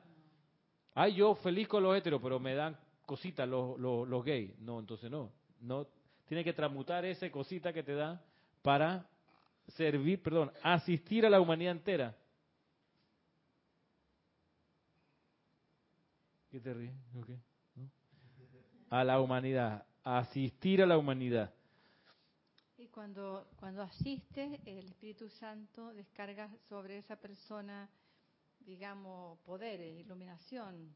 [1.02, 4.60] Ay, yo feliz con los heteros, pero me dan cositas los, los, gays.
[4.60, 5.32] No, entonces no.
[5.62, 5.88] No
[6.26, 8.22] tiene que transmutar esa cosita que te da
[8.62, 9.08] para
[9.70, 12.18] servir, perdón, asistir a la humanidad entera.
[16.52, 16.94] ¿Qué te ríes?
[18.90, 21.54] A la humanidad, asistir a la humanidad.
[22.78, 27.90] Y cuando, cuando asistes, el Espíritu Santo descarga sobre esa persona
[28.70, 30.94] digamos, poderes, iluminación.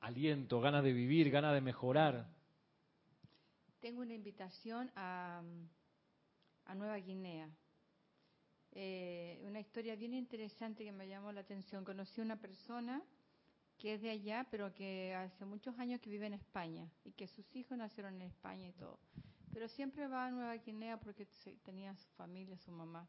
[0.00, 2.26] Aliento, ganas de vivir, ganas de mejorar.
[3.80, 5.40] Tengo una invitación a,
[6.64, 7.48] a Nueva Guinea.
[8.72, 11.84] Eh, una historia bien interesante que me llamó la atención.
[11.84, 13.00] Conocí a una persona
[13.78, 17.28] que es de allá, pero que hace muchos años que vive en España y que
[17.28, 18.98] sus hijos nacieron en España y todo.
[19.52, 21.26] Pero siempre va a Nueva Guinea porque
[21.62, 23.08] tenía su familia, su mamá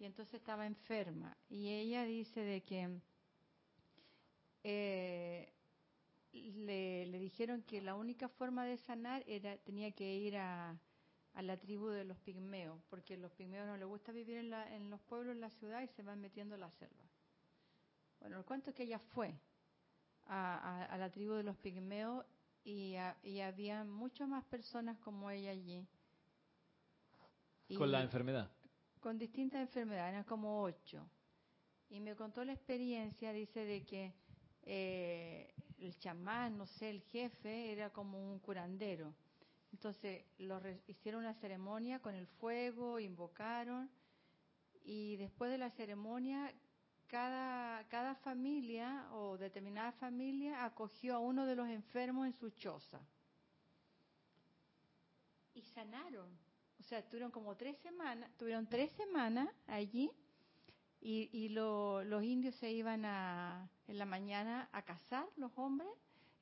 [0.00, 1.36] y entonces estaba enferma.
[1.50, 3.00] Y ella dice de que
[4.64, 5.52] eh,
[6.32, 10.76] le, dijeron que la única forma de sanar era tenía que ir a,
[11.34, 14.90] la tribu de los pigmeos, porque a los pigmeos no les gusta vivir en, en
[14.90, 17.04] los pueblos, en la ciudad, y se van metiendo en la selva.
[18.20, 19.38] Bueno, el cuento es que ella fue
[20.26, 22.24] a, la tribu de los pigmeos
[22.64, 25.86] y, y había muchas más personas como ella allí.
[27.76, 28.50] Con la enfermedad
[29.00, 31.08] con distintas enfermedades, eran como ocho.
[31.88, 34.14] Y me contó la experiencia, dice, de que
[34.62, 39.14] eh, el chamán, no sé, el jefe, era como un curandero.
[39.72, 43.90] Entonces los hicieron una ceremonia con el fuego, invocaron,
[44.84, 46.52] y después de la ceremonia,
[47.06, 53.00] cada, cada familia o determinada familia acogió a uno de los enfermos en su choza.
[55.54, 56.28] Y sanaron
[56.90, 60.10] sea, tuvieron como tres semanas, tuvieron tres semanas allí
[61.00, 65.88] y, los indios se iban a, en la mañana a cazar, los hombres,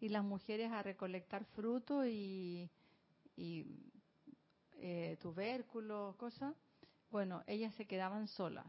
[0.00, 2.70] y las mujeres a recolectar frutos y,
[3.36, 6.54] eh, tubérculos, cosas.
[7.10, 8.66] Bueno, ellas se quedaban solas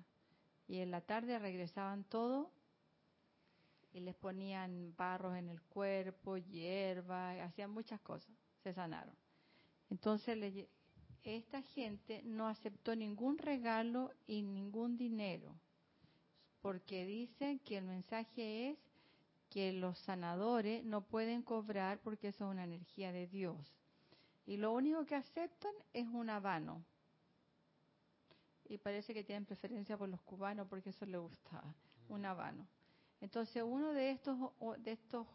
[0.68, 2.52] y en la tarde regresaban todo
[3.94, 9.16] y les ponían barros en el cuerpo, hierba, hacían muchas cosas, se sanaron.
[9.90, 10.38] Entonces
[11.24, 15.54] esta gente no aceptó ningún regalo y ningún dinero,
[16.62, 18.78] porque dicen que el mensaje es
[19.50, 23.74] que los sanadores no pueden cobrar porque eso es una energía de Dios.
[24.46, 26.84] Y lo único que aceptan es un habano.
[28.66, 31.74] Y parece que tienen preferencia por los cubanos porque eso les gustaba,
[32.08, 32.68] un habano.
[33.22, 34.38] Entonces uno de estos,
[34.80, 35.28] de estos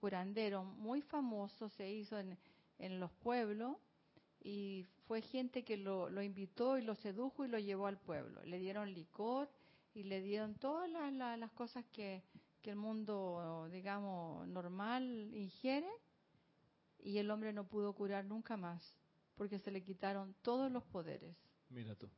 [0.00, 2.36] curanderos muy famosos se hizo en,
[2.78, 3.76] en los pueblos
[4.40, 8.42] y fue gente que lo, lo, invitó y lo sedujo y lo llevó al pueblo.
[8.44, 9.50] Le dieron licor
[9.94, 12.22] y le dieron todas las, cosas que,
[12.62, 15.88] que, el mundo, digamos, normal ingiere
[16.98, 18.94] y el hombre no pudo curar nunca más
[19.34, 21.36] porque se le quitaron todos los poderes.
[21.70, 22.10] Mira tú.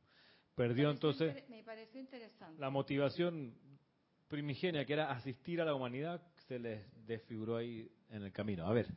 [0.55, 2.59] Perdió entonces me pareció interesante.
[2.59, 3.57] la motivación
[4.27, 8.67] primigenia que era asistir a la humanidad se les desfiguró ahí en el camino.
[8.67, 8.87] A ver.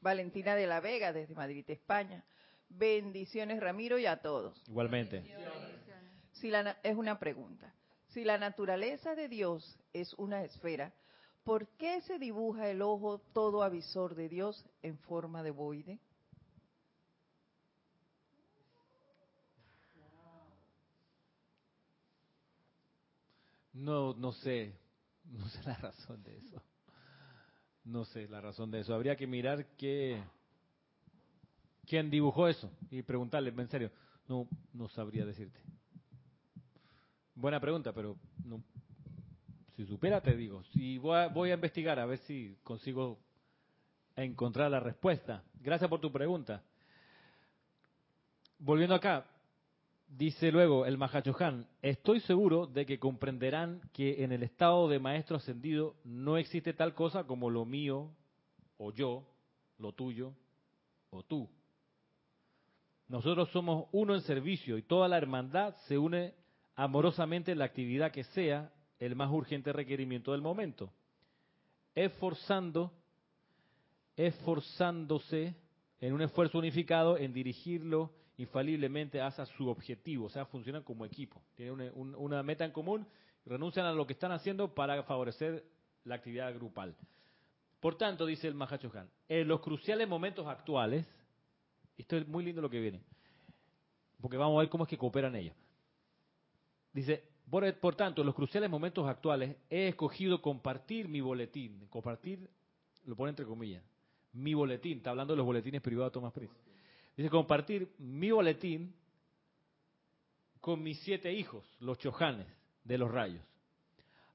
[0.00, 2.24] Valentina de la Vega desde Madrid, España.
[2.76, 4.62] Bendiciones, Ramiro, y a todos.
[4.68, 5.24] Igualmente.
[6.32, 7.72] Si la, es una pregunta.
[8.08, 10.92] Si la naturaleza de Dios es una esfera,
[11.44, 15.98] ¿por qué se dibuja el ojo todo avisor de Dios en forma de boide?
[23.72, 24.76] No, no sé,
[25.24, 26.62] no sé la razón de eso.
[27.84, 28.94] No sé la razón de eso.
[28.94, 30.22] Habría que mirar qué,
[31.92, 33.90] quién dibujó eso y preguntarle, en serio.
[34.26, 35.60] No, no sabría decirte.
[37.34, 38.16] Buena pregunta, pero
[38.46, 38.62] no.
[39.76, 40.64] Si supiera te digo.
[40.72, 43.18] Si voy a, voy a investigar a ver si consigo
[44.16, 45.44] encontrar la respuesta.
[45.60, 46.62] Gracias por tu pregunta.
[48.58, 49.26] Volviendo acá,
[50.08, 55.38] Dice luego el Mahachohan, estoy seguro de que comprenderán que en el estado de maestro
[55.38, 58.10] ascendido no existe tal cosa como lo mío
[58.76, 59.26] o yo,
[59.78, 60.34] lo tuyo
[61.08, 61.48] o tú.
[63.08, 66.34] Nosotros somos uno en servicio y toda la hermandad se une
[66.76, 70.90] amorosamente en la actividad que sea el más urgente requerimiento del momento,
[71.94, 72.92] esforzando,
[74.16, 75.54] esforzándose
[76.00, 81.40] en un esfuerzo unificado en dirigirlo infaliblemente hacia su objetivo, o sea, funcionan como equipo,
[81.54, 83.06] tienen una, un- una meta en común,
[83.44, 85.64] renuncian a lo que están haciendo para favorecer
[86.04, 86.94] la actividad grupal.
[87.80, 91.06] Por tanto, dice el Mahachohan, en los cruciales momentos actuales,
[91.96, 93.00] esto es muy lindo lo que viene,
[94.20, 95.54] porque vamos a ver cómo es que cooperan ellos.
[96.92, 97.24] Dice,
[97.80, 102.48] por, tanto, en los cruciales momentos actuales he escogido compartir mi boletín, compartir,
[103.04, 103.82] lo pone entre comillas,
[104.32, 106.54] mi boletín, está hablando de los boletines privados de Thomas Prince.
[107.16, 108.94] Dice, compartir mi boletín
[110.60, 112.46] con mis siete hijos, los chojanes
[112.84, 113.42] de los rayos.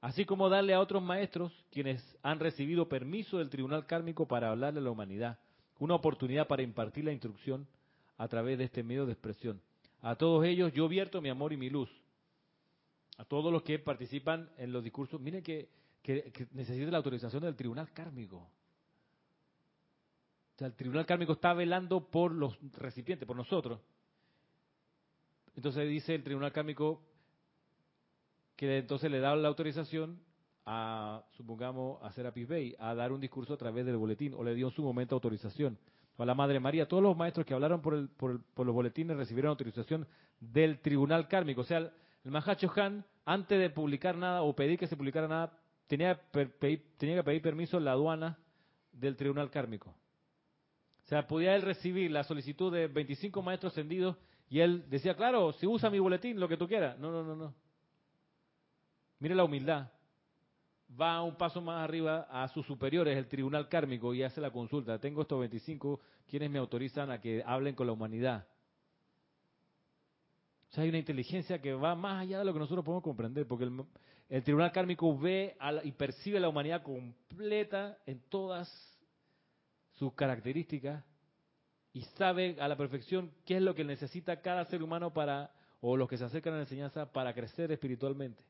[0.00, 4.78] Así como darle a otros maestros, quienes han recibido permiso del tribunal kármico para hablarle
[4.78, 5.38] a la humanidad,
[5.78, 7.66] una oportunidad para impartir la instrucción
[8.16, 9.60] a través de este medio de expresión.
[10.00, 11.90] A todos ellos yo vierto mi amor y mi luz.
[13.16, 15.20] A todos los que participan en los discursos.
[15.20, 15.68] Miren que,
[16.02, 18.36] que, que necesitan la autorización del tribunal kármico.
[20.54, 23.80] O sea, el tribunal kármico está velando por los recipientes, por nosotros.
[25.54, 27.02] Entonces dice el tribunal kármico
[28.56, 30.20] que entonces le da la autorización
[30.70, 32.46] a, supongamos, a Serapis
[32.78, 35.78] a dar un discurso a través del boletín, o le dio en su momento autorización.
[36.18, 38.66] O a la Madre María, todos los maestros que hablaron por, el- por, el- por
[38.66, 40.06] los boletines recibieron autorización
[40.40, 41.62] del tribunal kármico.
[41.62, 41.90] O sea, el,
[42.24, 46.20] el Mahacho Han, antes de publicar nada o pedir que se publicara nada, tenía,
[46.98, 48.36] tenía que pedir permiso en la aduana
[48.92, 49.88] del tribunal kármico.
[49.90, 54.16] O sea, podía él recibir la solicitud de 25 maestros ascendidos
[54.50, 56.98] y él decía, claro, si usa mi boletín, lo que tú quieras.
[56.98, 57.54] No, no, no, no.
[59.20, 59.88] Mire la humildad.
[60.88, 64.98] Va un paso más arriba a sus superiores, el tribunal kármico, y hace la consulta.
[64.98, 68.46] Tengo estos 25, quienes me autorizan a que hablen con la humanidad?
[70.70, 73.46] O sea, hay una inteligencia que va más allá de lo que nosotros podemos comprender,
[73.46, 73.68] porque
[74.28, 78.68] el, tribunal kármico ve a la- y percibe la humanidad completa en todas
[79.94, 81.04] sus características
[81.92, 85.96] y sabe a la perfección qué es lo que necesita cada ser humano para, o
[85.96, 88.44] los que se acercan a la enseñanza para crecer espiritualmente.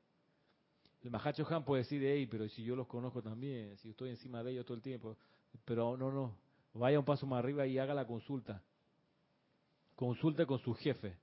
[1.02, 4.42] El Mahacho Han puede decir, hey, pero si yo los conozco también, si estoy encima
[4.42, 5.16] de ellos todo el tiempo,
[5.64, 6.36] pero no, no,
[6.74, 8.62] vaya un paso más arriba y haga la consulta.
[9.94, 11.16] Consulte con su jefe.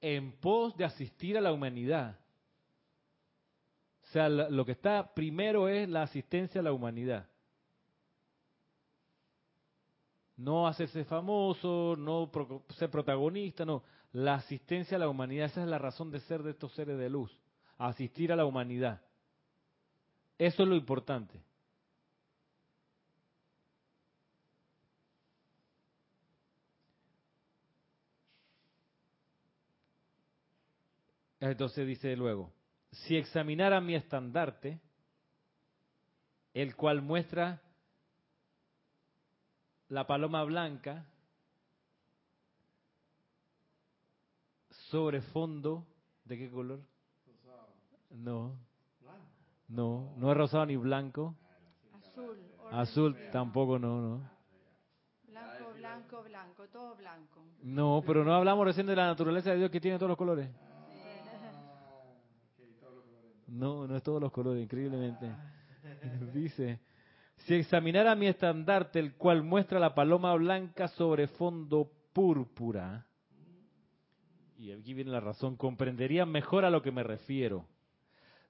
[0.00, 2.18] En pos de asistir a la humanidad.
[4.02, 7.26] O sea, lo que está primero es la asistencia a la humanidad.
[10.36, 12.30] No hacerse famoso, no
[12.76, 13.82] ser protagonista, no.
[14.14, 17.10] La asistencia a la humanidad, esa es la razón de ser de estos seres de
[17.10, 17.36] luz.
[17.78, 19.02] Asistir a la humanidad.
[20.38, 21.42] Eso es lo importante.
[31.40, 32.52] Entonces dice luego,
[32.92, 34.80] si examinara mi estandarte,
[36.52, 37.60] el cual muestra
[39.88, 41.04] la paloma blanca
[44.94, 45.84] sobre fondo,
[46.24, 46.78] ¿de qué color?
[48.10, 48.56] No,
[49.66, 51.34] no, no es rosado ni blanco.
[51.92, 52.38] Azul.
[52.70, 54.30] Azul tampoco, no, no.
[55.26, 57.42] Blanco, blanco, blanco, todo blanco.
[57.64, 60.48] No, pero no hablamos recién de la naturaleza de Dios que tiene todos los colores.
[63.48, 65.28] No, no es todos los colores, increíblemente.
[66.32, 66.78] Dice,
[67.38, 73.04] si examinara mi estandarte, el cual muestra la paloma blanca sobre fondo púrpura,
[74.58, 77.66] y aquí viene la razón, comprendería mejor a lo que me refiero.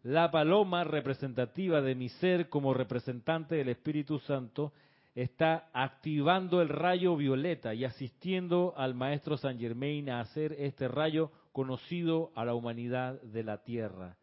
[0.03, 4.73] La paloma representativa de mi ser como representante del Espíritu Santo
[5.15, 11.31] está activando el rayo violeta y asistiendo al maestro San Germain a hacer este rayo
[11.53, 14.17] conocido a la humanidad de la Tierra.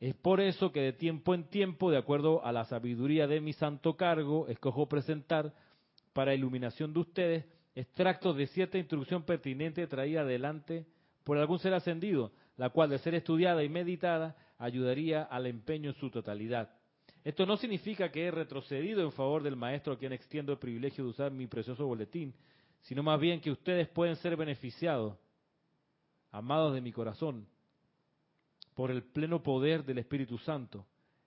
[0.00, 3.52] Es por eso que de tiempo en tiempo, de acuerdo a la sabiduría de mi
[3.52, 5.54] santo cargo, escojo presentar
[6.12, 7.44] para iluminación de ustedes
[7.74, 10.86] extractos de cierta instrucción pertinente traída adelante
[11.24, 15.96] por algún ser ascendido, la cual de ser estudiada y meditada ayudaría al empeño en
[15.96, 16.70] su totalidad.
[17.24, 21.04] Esto no significa que he retrocedido en favor del maestro a quien extiendo el privilegio
[21.04, 22.34] de usar mi precioso boletín,
[22.82, 25.16] sino más bien que ustedes pueden ser beneficiados,
[26.30, 27.46] amados de mi corazón,
[28.74, 30.86] por el pleno poder del Espíritu Santo,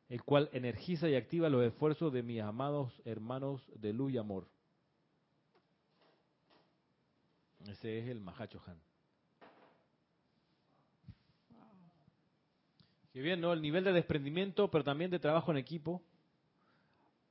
[0.10, 4.48] el cual energiza y activa los esfuerzos de mis amados hermanos de luz y amor.
[7.66, 8.87] Ese es el Mahacho Han.
[13.18, 13.52] Qué bien, ¿no?
[13.52, 16.04] El nivel de desprendimiento, pero también de trabajo en equipo,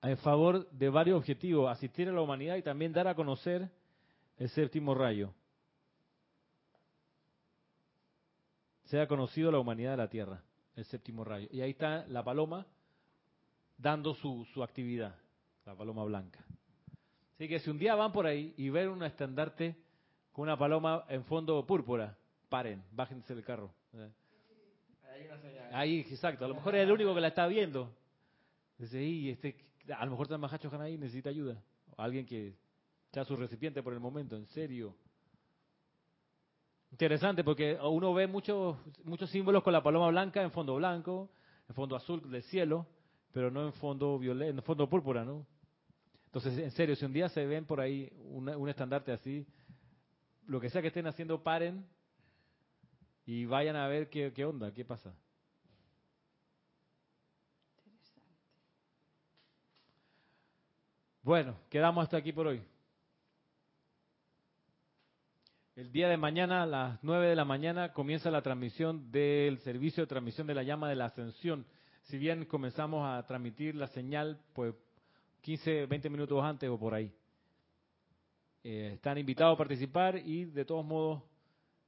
[0.02, 3.70] en favor de varios objetivos, asistir a la humanidad y también dar a conocer
[4.36, 5.32] el séptimo rayo.
[8.86, 10.42] Sea conocido la humanidad de la Tierra,
[10.74, 11.46] el séptimo rayo.
[11.52, 12.66] Y ahí está la paloma
[13.78, 15.14] dando su, su actividad,
[15.66, 16.44] la paloma blanca.
[17.34, 19.76] Así que si un día van por ahí y ven un estandarte
[20.32, 22.18] con una paloma en fondo púrpura,
[22.48, 23.72] paren, bájense del carro.
[25.72, 26.44] Ahí, exacto.
[26.44, 27.92] A lo mejor es el único que la está viendo.
[28.78, 29.56] Dice, y este,
[29.94, 31.62] a lo mejor está Mahacho Han ahí necesita ayuda.
[31.96, 32.54] alguien que
[33.12, 34.94] sea su recipiente por el momento, en serio.
[36.90, 41.30] Interesante porque uno ve muchos muchos símbolos con la paloma blanca en fondo blanco,
[41.68, 42.86] en fondo azul del cielo,
[43.32, 45.46] pero no en fondo violeta, en fondo púrpura, ¿no?
[46.26, 49.46] Entonces, en serio, si un día se ven por ahí un estandarte así,
[50.46, 51.86] lo que sea que estén haciendo, paren
[53.26, 55.12] y vayan a ver qué, qué onda, qué pasa.
[61.22, 62.62] Bueno, quedamos hasta aquí por hoy.
[65.74, 70.04] El día de mañana, a las 9 de la mañana, comienza la transmisión del servicio
[70.04, 71.66] de transmisión de la llama de la ascensión.
[72.02, 74.72] Si bien comenzamos a transmitir la señal, pues
[75.42, 77.12] 15, 20 minutos antes o por ahí.
[78.62, 81.22] Eh, están invitados a participar y de todos modos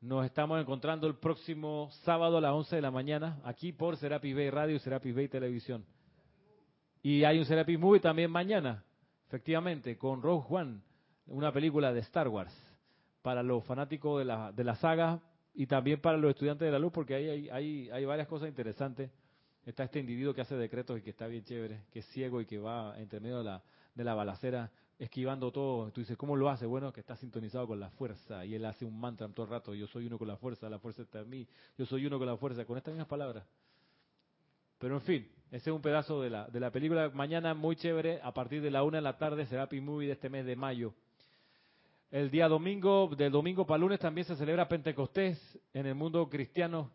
[0.01, 4.35] nos estamos encontrando el próximo sábado a las 11 de la mañana aquí por Serapis
[4.35, 5.85] Bay Radio y Serapis Bay Televisión.
[7.03, 8.85] Y hay un Serapis Movie también mañana,
[9.27, 10.81] efectivamente, con Rogue One,
[11.27, 12.55] una película de Star Wars
[13.23, 15.21] para los fanáticos de la, de la saga
[15.53, 19.11] y también para los estudiantes de la luz, porque hay, hay, hay varias cosas interesantes.
[19.65, 22.47] Está este individuo que hace decretos y que está bien chévere, que es ciego y
[22.47, 23.63] que va entre medio de la,
[23.95, 25.91] de la balacera esquivando todo.
[25.93, 26.67] Tú dices, ¿cómo lo hace?
[26.67, 29.75] Bueno, que está sintonizado con la fuerza y él hace un mantra todo el rato.
[29.75, 31.47] Yo soy uno con la fuerza, la fuerza está en mí.
[31.77, 33.47] Yo soy uno con la fuerza, con estas mismas palabras.
[34.79, 37.11] Pero en fin, ese es un pedazo de la, de la película.
[37.11, 40.29] Mañana muy chévere, a partir de la una de la tarde será P-Movie de este
[40.29, 40.95] mes de mayo.
[42.11, 45.39] El día domingo, del domingo para lunes también se celebra Pentecostés
[45.75, 46.91] en el mundo cristiano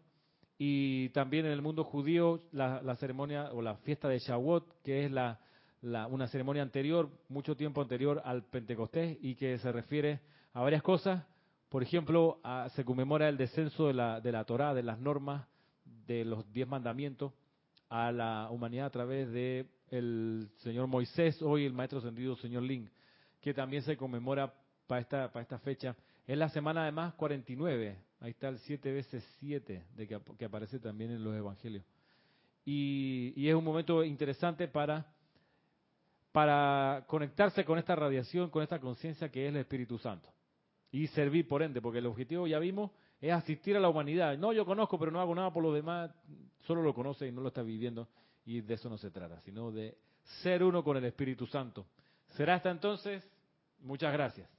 [0.58, 5.06] y también en el mundo judío la, la ceremonia o la fiesta de Shavuot, que
[5.06, 5.40] es la,
[5.84, 10.22] una ceremonia anterior, mucho tiempo anterior al Pentecostés y que se refiere
[10.54, 11.24] a varias cosas.
[11.68, 12.40] Por ejemplo,
[12.76, 15.46] se conmemora el descenso de la, de la Torá, de las normas,
[16.08, 17.34] de los diez mandamientos
[17.90, 22.90] a la humanidad a través de el señor Moisés, hoy el maestro sentido señor Ling,
[23.42, 24.54] que también se conmemora
[24.88, 25.96] para esta, para esta fecha.
[26.26, 31.12] Es la semana además 49, ahí está el 7 veces 7 de que, aparece también
[31.12, 31.84] en los evangelios.
[32.66, 35.06] Y es un momento interesante para
[36.34, 40.30] para conectarse con esta radiación, con esta conciencia que es el Espíritu Santo.
[40.92, 42.92] Y servir por ende, porque el objetivo, ya vimos,
[43.22, 44.38] es asistir a la humanidad.
[44.38, 46.12] No, yo conozco, pero no hago nada por los demás,
[46.66, 48.10] solo lo conoce y no lo está viviendo.
[48.46, 49.96] Y de eso no se trata, sino de
[50.42, 51.86] ser uno con el Espíritu Santo.
[52.30, 53.24] Será hasta entonces.
[53.80, 54.50] Muchas gracias.